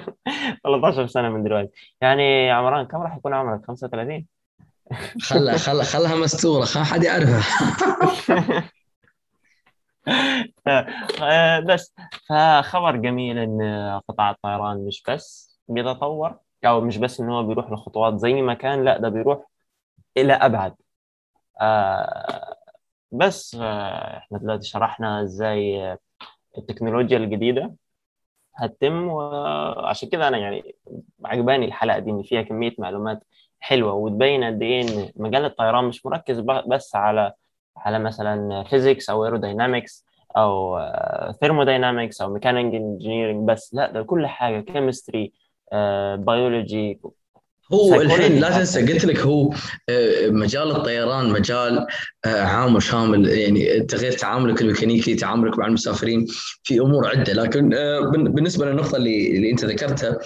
[0.64, 1.70] 13 سنة من دلوقتي.
[2.00, 4.26] يعني يا عمران كم راح يكون عمرك؟ 35
[5.22, 7.42] خل خل خلها مستورة خل حد يعرفها.
[11.68, 11.94] بس.
[12.28, 13.62] فخبر جميل إن
[14.08, 18.84] قطاع الطيران مش بس بيتطور أو مش بس إن هو بيروح لخطوات زي ما كان
[18.84, 19.46] لا ده بيروح
[20.16, 20.74] إلى أبعد.
[21.60, 22.56] آه
[23.12, 25.96] بس آه إحنا دلوقتي شرحنا إزاي
[26.58, 27.74] التكنولوجيا الجديدة
[28.56, 30.76] هتتم وعشان كده أنا يعني
[31.24, 33.24] عجباني الحلقة دي إن فيها كمية معلومات
[33.60, 37.32] حلوة وتبين قد إيه إن مجال الطيران مش مركز بس على
[37.76, 40.06] على مثلا physics أو aerodynamics
[40.36, 40.78] أو
[41.40, 43.74] thermodynamics أو mechanical engineering بس.
[43.74, 44.60] لا ده كل حاجة.
[44.60, 45.32] chemistry
[46.16, 47.00] بيولوجي
[47.72, 49.50] هو الحين لا تنسى قلت لك هو
[49.88, 51.86] آه، مجال الطيران مجال
[52.24, 53.28] آه، عام وشامل.
[53.28, 56.26] يعني تغير تعاملك الميكانيكي تعاملك مع المسافرين
[56.62, 57.32] في أمور عدة.
[57.32, 60.18] لكن آه، بالنسبة للنقطة اللي, اللي أنت ذكرتها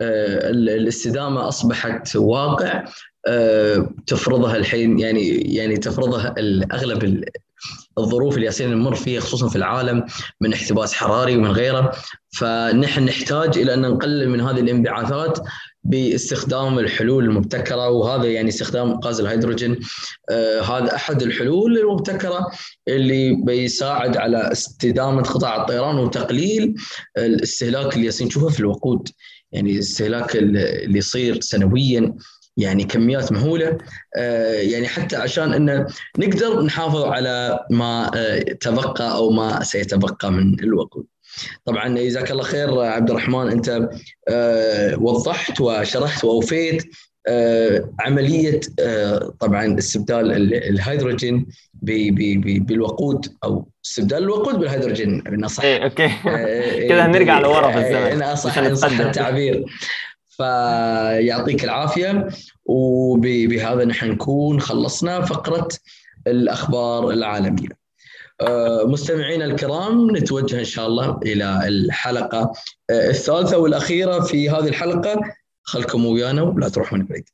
[0.00, 2.84] الاستدامة أصبحت واقع.
[4.06, 6.34] تفرضها الحين يعني يعني تفرضها
[6.72, 7.24] أغلب
[7.98, 10.04] الظروف اللي ياسين نمر فيها خصوصا في العالم
[10.40, 11.92] من احتباس حراري ومن غيره.
[12.36, 15.38] فنحن نحتاج إلى أن نقلل من هذه الانبعاثات
[15.84, 19.80] باستخدام الحلول المبتكرة وهذا يعني استخدام غاز الهيدروجين.
[20.30, 22.50] آه هذا أحد الحلول المبتكرة
[22.88, 26.74] اللي بيساعد على استدامة قطاع الطيران وتقليل
[27.18, 29.08] الاستهلاك اللي نشوفه في الوقود.
[29.52, 32.14] يعني الاستهلاك اللي يصير سنويا
[32.56, 33.78] يعني كميات مهولة.
[34.16, 35.86] آه يعني حتى عشان ان
[36.18, 41.04] نقدر نحافظ على ما آه تبقى أو ما سيتبقى من الوقود.
[41.64, 43.88] طبعا جزاك الله خير عبد الرحمن أنت
[44.28, 46.84] آه، وضحت وشرحت وأوفيت
[48.00, 48.60] عملية
[49.40, 51.46] طبعا استبدال الهيدروجين
[51.82, 56.08] بالوقود أو استبدال الوقود بالهيدروجين صح إيه okay.
[56.88, 59.64] كذا نرجع لورا في الزمن أنا صح صح التعبير.
[60.36, 62.28] فيعطيك العافية.
[62.66, 65.68] وبهذا نحن نكون خلصنا فقرة
[66.26, 67.68] الأخبار العالمية.
[68.40, 72.52] آه، مستمعينا الكرام نتوجه إن شاء الله إلى الحلقة
[72.90, 75.20] آه، الثالثة والأخيرة في هذه الحلقة.
[75.62, 77.28] خلكم ويانا ولا تروحون بعيد.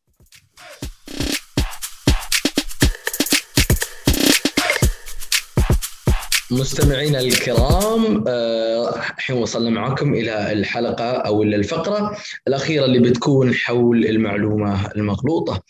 [6.50, 12.16] مستمعينا الكرام آه، الحين وصلنا معكم إلى الحلقة أو الفقرة
[12.48, 15.62] الأخيرة اللي بتكون حول المعلومة المغلوطة.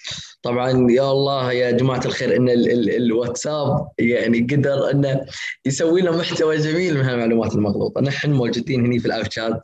[0.43, 5.21] طبعا يا الله يا جماعة الخير إن ال ال الواتساب يعني قدر إنه
[5.67, 9.61] يسوي لنا محتوى جميل من هالمعلومات المغلوطة، نحن موجودين هنا في الأف شات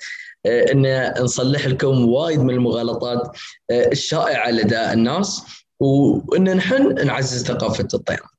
[0.47, 3.37] آه، إن نصلح لكم وايد من المغالطات
[3.71, 5.43] آه، الشائعة لدى الناس
[5.81, 8.36] وإن نحن نعزز ثقافة الطيران.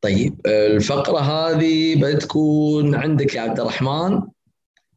[0.00, 4.20] طيب الفقرة هذه بتكون عندك يا عبد الرحمن.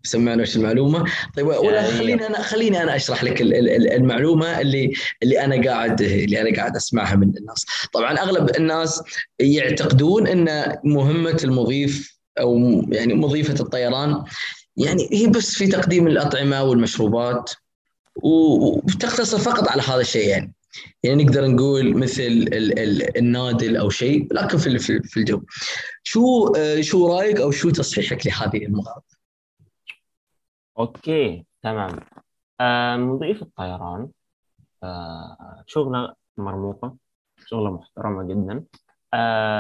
[0.04, 1.06] سمعنا وش المعلومة؟
[1.38, 4.94] طيب ولا خليني أنا خليني أنا أشرح لك المعلومة اللي
[5.24, 7.66] اللي أنا قاعد اللي أنا قاعد أسمعها من الناس.
[7.94, 9.02] طبعا أغلب الناس
[9.40, 14.24] يعتقدون إن مهمة المضيف أو يعني مضيفة الطيران
[14.78, 17.52] يعني هي بس في تقديم الأطعمة والمشروبات
[18.16, 20.54] وتقتصر فقط على هذا الشيء يعني.
[21.04, 25.42] يعني نقدر نقول مثل ال ال النادل أو شيء لكن في في الجو.
[26.04, 29.18] شو آه، شو رأيك أو شو تصحيحك لهذه المغالطه؟
[30.80, 32.00] okay تمام.
[32.60, 34.10] آه مضيف الطيران
[34.84, 36.96] آه شغلة مرموقة
[37.46, 38.64] شغلة محترمة جدا.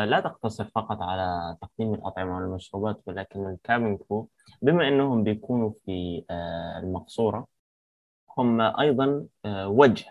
[0.05, 4.29] لا تقتصر فقط على تقديم الأطعمة والمشروبات ولكن ال cabin crew
[4.61, 6.23] بما أنهم بيكونوا في
[6.83, 7.47] المقصورة
[8.37, 10.05] هم أيضا وجه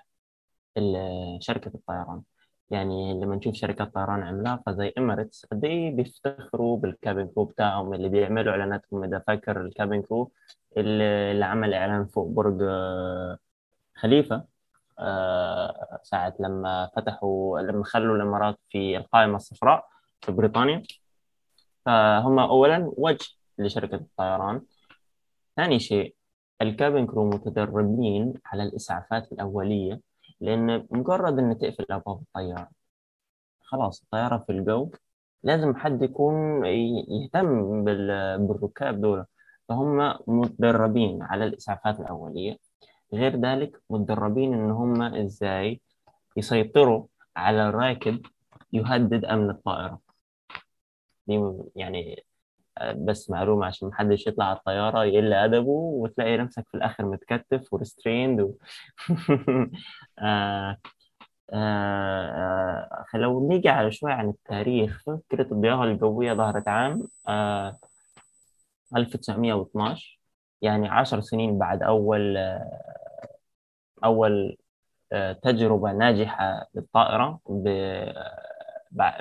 [1.41, 2.23] شركة الطيران.
[2.71, 7.95] يعني لما نشوف شركات طيران عملاقة زي Emirates قد إيه بيفتخروا بال cabin crew بتاعهم
[7.95, 9.05] اللي بيعملوا إعلاناتهم.
[9.05, 10.31] إذا فاكر ال cabin crew
[10.77, 13.39] اللي عمل إعلان فوق برج آه،
[13.95, 14.45] خليفة
[14.99, 19.89] آه، ساعة لما فتحوا لما خلوا الإمارات في القائمة الصفراء
[20.21, 20.83] في بريطانيا.
[21.87, 23.27] فهم أولا وجه
[23.59, 24.63] لشركة الطيران.
[25.57, 26.15] ثاني شيء
[26.63, 30.01] الكابين كرو متدربين على الإسعافات الأولية.
[30.41, 32.69] لأن مجرد إن تقفل أبواب الطيارة
[33.63, 34.91] خلاص الطيارة في الجو
[35.43, 37.85] لازم حد يكون يهتم
[38.47, 39.25] بالركاب دول.
[39.69, 42.59] فهم متدربين على الإسعافات الأولية
[43.13, 45.81] غير ذلك متدربين إن هم إزاي
[46.37, 48.27] يسيطروا على الراكب
[48.73, 50.01] يهدد أمن الطائرة.
[51.77, 52.25] يعني
[52.97, 58.41] بس معلومة عشان محدش يطلع على الطيارة يقل أدبه وتلاقي نفسك في الآخر متكتف وريستريند
[58.41, 58.53] و...
[60.19, 60.77] آه
[61.53, 67.79] آه لو نيجي على شوية عن التاريخ فكرة الضيافة الجوية ظهرت عام آه
[68.97, 70.21] 1912
[70.63, 72.81] يعني عشر سنين بعد أول آه
[74.05, 74.57] أول
[75.13, 77.69] آه تجربة ناجحة للطائرة ب...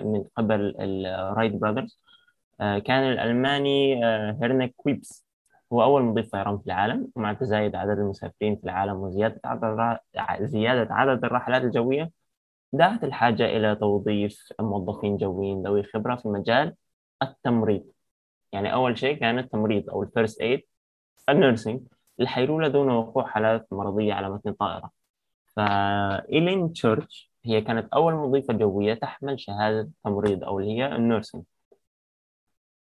[0.01, 2.08] من قبل ال Wright Brothers آه،
[2.59, 5.25] كان الألماني آه، Heinrich Kubis.
[5.73, 9.99] هو أول مضيف طيران في العالم ومع تزايد عدد المسافرين في العالم وزيادة عدد
[10.45, 12.11] زيادة عدد الرحلات الجوية
[12.73, 16.75] دعت الحاجة إلى توظيف موظفين جويين ذوي خبرة في مجال
[17.23, 17.83] التمريض.
[18.51, 20.61] يعني أول شيء كان التمريض أو ال first aid
[21.29, 21.81] ال nursing
[22.19, 24.91] الحيلولة دون وقوع حالات مرضية على متن الطائرة
[25.55, 31.01] ف Ellen Church هي كانت أول مضيفة جوية تحمل شهادة تمريض أو اللي هي ال
[31.01, 31.43] nursing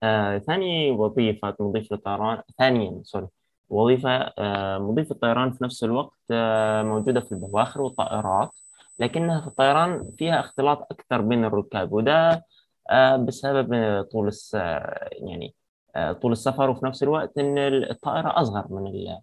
[0.04, 3.28] آه، ثاني وظيفة مضيف الطيران ثانيا sorry
[3.70, 8.52] وظيفة آه، مضيف الطيران في نفس الوقت آه، موجودة في البواخر والطائرات
[9.00, 12.46] لكنها في الطيران فيها اختلاط أكثر بين الركاب وده
[12.92, 14.56] آه، بسبب آه، طول الس...
[14.56, 15.56] آه، يعني
[15.96, 17.58] آه، طول السفر وفي نفس الوقت إن
[17.92, 19.20] الطائرة أصغر من ال-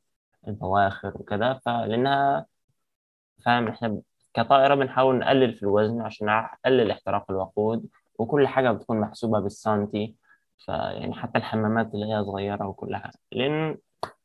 [0.49, 2.47] البواخر وكذا فلأنها
[3.45, 4.01] فاهم إحنا
[4.35, 7.87] كطائرة بنحاول نقلل في الوزن عشان نقلل احتراق الوقود
[8.19, 10.17] وكل حاجة بتكون محسوبة بالسنتي
[10.59, 13.79] فيعني حتى الحمامات اللي هي صغيرة وكل حاجة لأن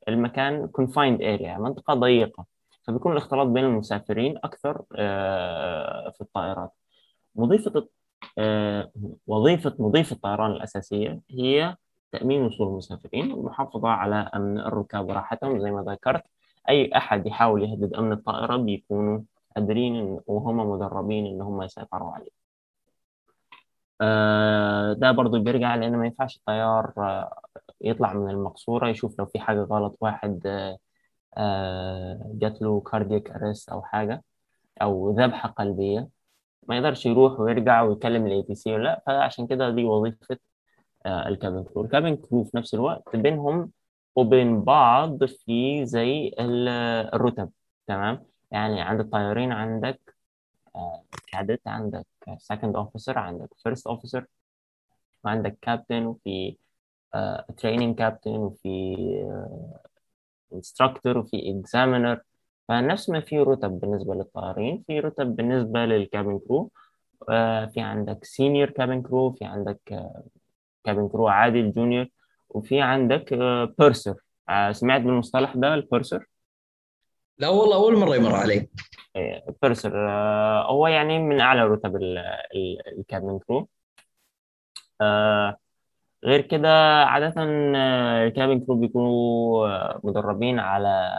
[0.07, 2.45] المكان confined area منطقة ضيقة.
[2.83, 6.71] فبيكون الاختلاط بين المسافرين أكثر آه، في الطائرات.
[8.37, 8.91] آه،
[9.27, 11.75] وظيفة مضيف الطيران الأساسية هي
[12.11, 15.09] تأمين وصول المسافرين والمحافظة على أمن الركاب.
[15.09, 16.23] وراحتهم زي ما ذكرت
[16.69, 19.21] أي أحد يحاول يهدد أمن الطائرة بيكونوا
[19.55, 22.40] قادرين وهم مدربين إن هم يسيطروا عليه.
[24.93, 27.41] ده برضو بيرجع لأن ما ينفعش الطيار آه،
[27.81, 30.77] يطلع من المقصورة يشوف لو في حاجة غلط واحد آه،
[31.37, 34.23] آه، جات له كاردياك ارست أو حاجة
[34.81, 36.09] أو ذبحة قلبية
[36.67, 40.37] ما يقدرش يروح ويرجع ويكلم ال ATC لأ فعشان كده دي وظيفة
[41.05, 41.81] آه، ال cabin crew.
[41.85, 43.71] ال cabin crew في نفس الوقت بينهم
[44.15, 46.67] وبين بعض في زي ال-
[47.15, 47.51] الرتب
[47.87, 50.15] تمام؟ يعني عند الطيارين عندك
[51.27, 52.05] cadet عندك
[52.37, 54.25] second officer عندك first officer
[55.23, 56.57] وعندك كابتن وفي
[57.57, 58.95] training captain وفي
[60.53, 62.21] instructor وفي examiner
[62.67, 66.71] فنفس ما في رتب بالنسبة للطيارين في رتب بالنسبة لل cabin crew
[67.29, 69.79] آه، في عندك senior cabin crew في عندك
[70.83, 72.07] cabin crew عادي ال junior
[72.49, 73.33] وفي عندك
[73.79, 74.15] purser
[74.71, 76.25] سمعت بالمصطلح ده ال purser
[77.41, 78.67] لا والله أول مرة يمر علي.
[79.61, 80.09] purser
[80.69, 82.17] هو يعني من أعلى رتب ال-
[82.55, 83.67] ال- ال cabin crew.
[85.01, 85.57] آه،
[86.23, 91.11] غير كده عادة آه، ال cabin crew بيكونوا آه، مدربين على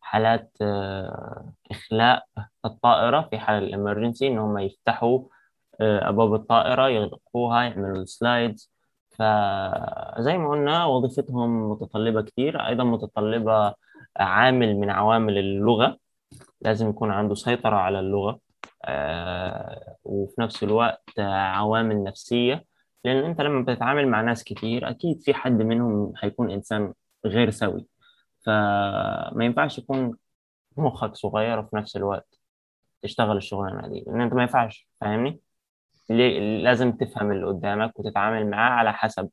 [0.00, 2.24] حالات آه، إخلاء
[2.64, 5.20] الطائرة في حال ال emergency إن هم يفتحوا
[5.80, 8.70] آه، أبواب الطائرة يغلقوها يعملوا ال slides
[9.10, 12.66] فزي ما قلنا وظيفتهم متطلبة كتير.
[12.66, 13.74] أيضا متطلبة
[14.18, 15.98] عامل من عوامل اللغة
[16.60, 18.40] لازم يكون عنده سيطرة على اللغة
[18.84, 22.64] آه، وفي نفس الوقت عوامل نفسية
[23.04, 26.92] لأن أنت لما بتتعامل مع ناس كتير أكيد في حد منهم هيكون إنسان
[27.26, 27.86] غير سوي.
[28.46, 30.16] فما ينفعش يكون
[30.76, 32.38] مخك صغير وفي نفس الوقت
[33.02, 35.40] تشتغل الشغلانة دي لأن أنت ما ينفعش فاهمني؟
[36.62, 39.28] لازم تفهم اللي قدامك وتتعامل معاه على حسب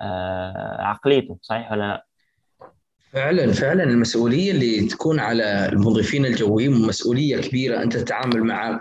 [0.00, 2.06] آه، عقليته صحيح ولا لأ؟
[3.12, 8.80] فعلا فعلا المسؤولية اللي تكون على المضيفين الجويين مسؤولية كبيرة أنت تتعامل مع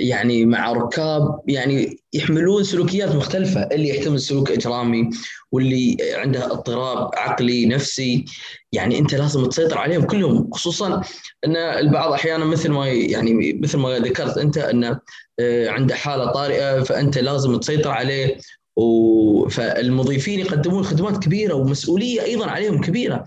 [0.00, 3.60] يعني مع ركاب يعني يحملون سلوكيات مختلفة.
[3.62, 5.10] اللي يحتمل سلوك إجرامي
[5.52, 8.24] واللي عنده اضطراب عقلي نفسي
[8.72, 10.50] يعني أنت لازم تسيطر عليهم كلهم.
[10.52, 11.02] خصوصا
[11.46, 15.00] أن البعض أحيانا مثل ما يعني مثل ما ذكرت أنت انه
[15.40, 18.36] آه، عنده حالة طارئة فأنت لازم تسيطر عليه.
[18.76, 23.24] و- فالمضيفين يقدمون خدمات كبيرة ومسؤولية أيضا عليهم كبيرة.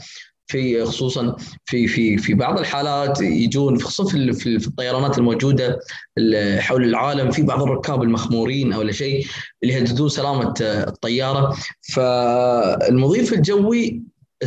[0.47, 1.35] في خصوصا
[1.65, 5.79] في في في بعض الحالات يجون خصوصا في ال- في ال- في الطيرانات الموجودة
[6.17, 9.25] ال- حول العالم في بعض الركاب المخمورين أو شيء
[9.63, 11.55] اللي يهددون سلامة الطيارة
[11.93, 14.01] فالمضيف الجوي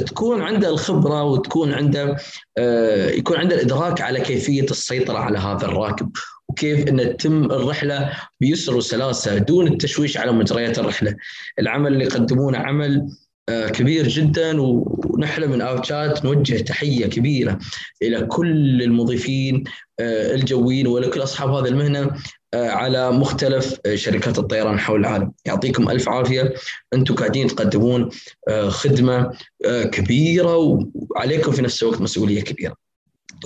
[0.07, 2.17] تكون عنده الخبرة وتكون عنده
[2.59, 6.11] آه، يكون عنده الإدراك على كيفية السيطرة على هذا الراكب
[6.49, 11.17] وكيف ان تتم الرحلة بيسر وسلاسة دون التشويش على مجريات الرحلة.
[11.59, 13.09] العمل اللي يقدمونه عمل
[13.49, 17.59] كبير جدا ونحن من اوتشات نوجه تحية كبيرة
[18.03, 19.65] إلى كل المضيفين
[20.01, 22.11] آه، الجويين ولكل أصحاب هذه المهنة
[22.55, 25.33] آه، على مختلف آه، شركات الطيران حول العالم.
[25.47, 26.55] يعطيكم ألف عافية.
[26.95, 28.09] أنتم قاعدين تقدمون
[28.49, 29.31] آه، خدمة
[29.67, 30.57] آه، كبيرة
[30.95, 32.88] وعليكم في نفس الوقت مسؤولية كبيرة.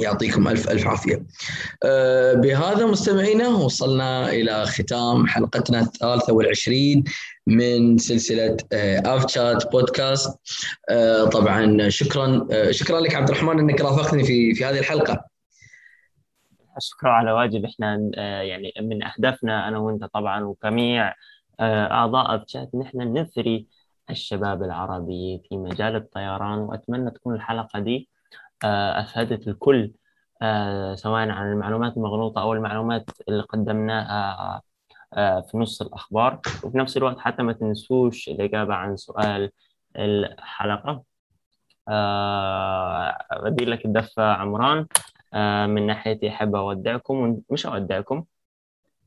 [0.01, 1.23] يعطيكم الف ألف عافية.
[1.85, 7.05] آه، بهذا مستمعينا وصلنا إلى ختام حلقتنا الثالثة والعشرين
[7.47, 8.57] من سلسلة
[9.07, 10.39] اف شات بودكاست.
[11.33, 15.33] طبعا شكرا آه، شكرا لك عبد الرحمن إنك رافقتني في في هذه الحلقة.
[16.79, 21.15] شكرا على واجب إحنا آه، يعني من أهدافنا أنا وأنت طبعا وجميع
[21.61, 23.67] آه، أعضاء ابشات نحن نثري
[24.11, 28.09] الشباب العربي في مجال الطيران وأتمنى تكون الحلقة دي
[28.65, 29.93] آه، افادت الكل
[30.43, 34.63] آه، سواء عن المعلومات المغلوطة أو المعلومات اللي قدمناها
[35.15, 36.41] آه، في نص الأخبار.
[36.65, 39.51] وفي نفس الوقت حتى ما تنسوش الإجابة عن سؤال
[39.97, 41.03] الحلقة.
[43.43, 44.87] بدي لك الدفة عمران.
[45.69, 48.25] من ناحيتي أحب أودعكم مش أودعكم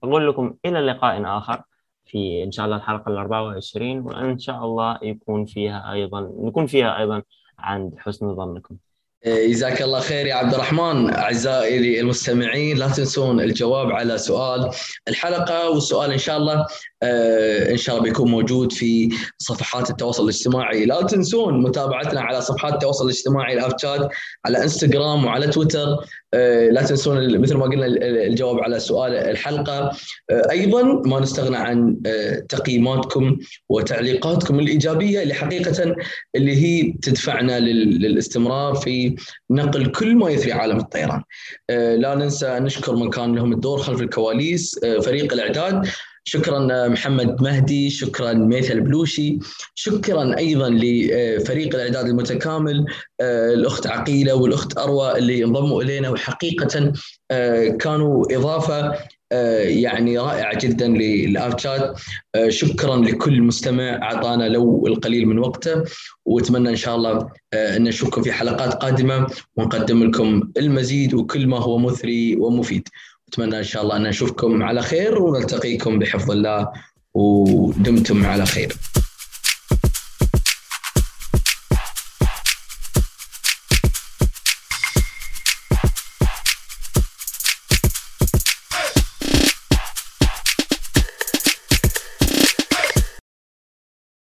[0.03, 1.63] أقول لكم إلى لقاء آخر
[2.05, 6.97] في إن شاء الله الحلقة ال 24 وإن شاء الله يكون فيها أيضا نكون فيها
[6.99, 7.23] أيضا
[7.59, 8.77] عند حسن ظنكم.
[9.26, 11.13] جزاك الله خير يا عبد الرحمن.
[11.13, 14.69] أعزائي المستمعين لا تنسون الجواب على سؤال
[15.07, 16.65] الحلقة والسؤال إن شاء الله.
[17.03, 20.85] إن شاء الله بيكون موجود في صفحات التواصل الاجتماعي.
[20.85, 24.09] لا تنسون متابعتنا على صفحات التواصل الاجتماعي الاب شات
[24.45, 25.87] على انستغرام وعلى تويتر
[26.33, 27.85] آه، لا تنسون مثل ما قلنا
[28.25, 29.91] الجواب على سؤال الحلقة.
[30.29, 32.01] آه، أيضا ما نستغنى عن
[32.49, 33.37] تقييماتكم
[33.69, 35.95] وتعليقاتكم الإيجابية اللي حقيقة
[36.35, 39.15] اللي هي تدفعنا للاستمرار في
[39.51, 41.21] نقل كل ما يثري عالم الطيران.
[41.69, 45.87] لا ننسى نشكر من كان لهم الدور خلف الكواليس فريق الإعداد.
[46.28, 49.39] شكرا محمد مهدي شكرا ميثا البلوشي
[49.76, 52.86] شكرا أيضا لفريق الإعداد المتكامل
[53.21, 56.93] آه، الأخت عقيلة والأخت أروى اللي انضموا إلينا وحقيقة
[57.32, 58.93] آه، كانوا إضافة
[59.32, 60.97] آه، يعني رائعة جدا
[61.57, 61.99] شات.
[62.47, 65.84] شكرا لكل مستمع أعطانا لو القليل من وقته
[66.26, 71.78] وأتمنى إن شاء الله أن نشوفكم في حلقات قادمة ونقدم لكم المزيد وكل ما هو
[71.78, 72.89] مثري ومفيد.
[73.28, 76.71] أتمنى إن شاء الله أن نشوفكم على خير ونلتقيكم بحفظ الله
[77.13, 78.73] ودمتم على خير.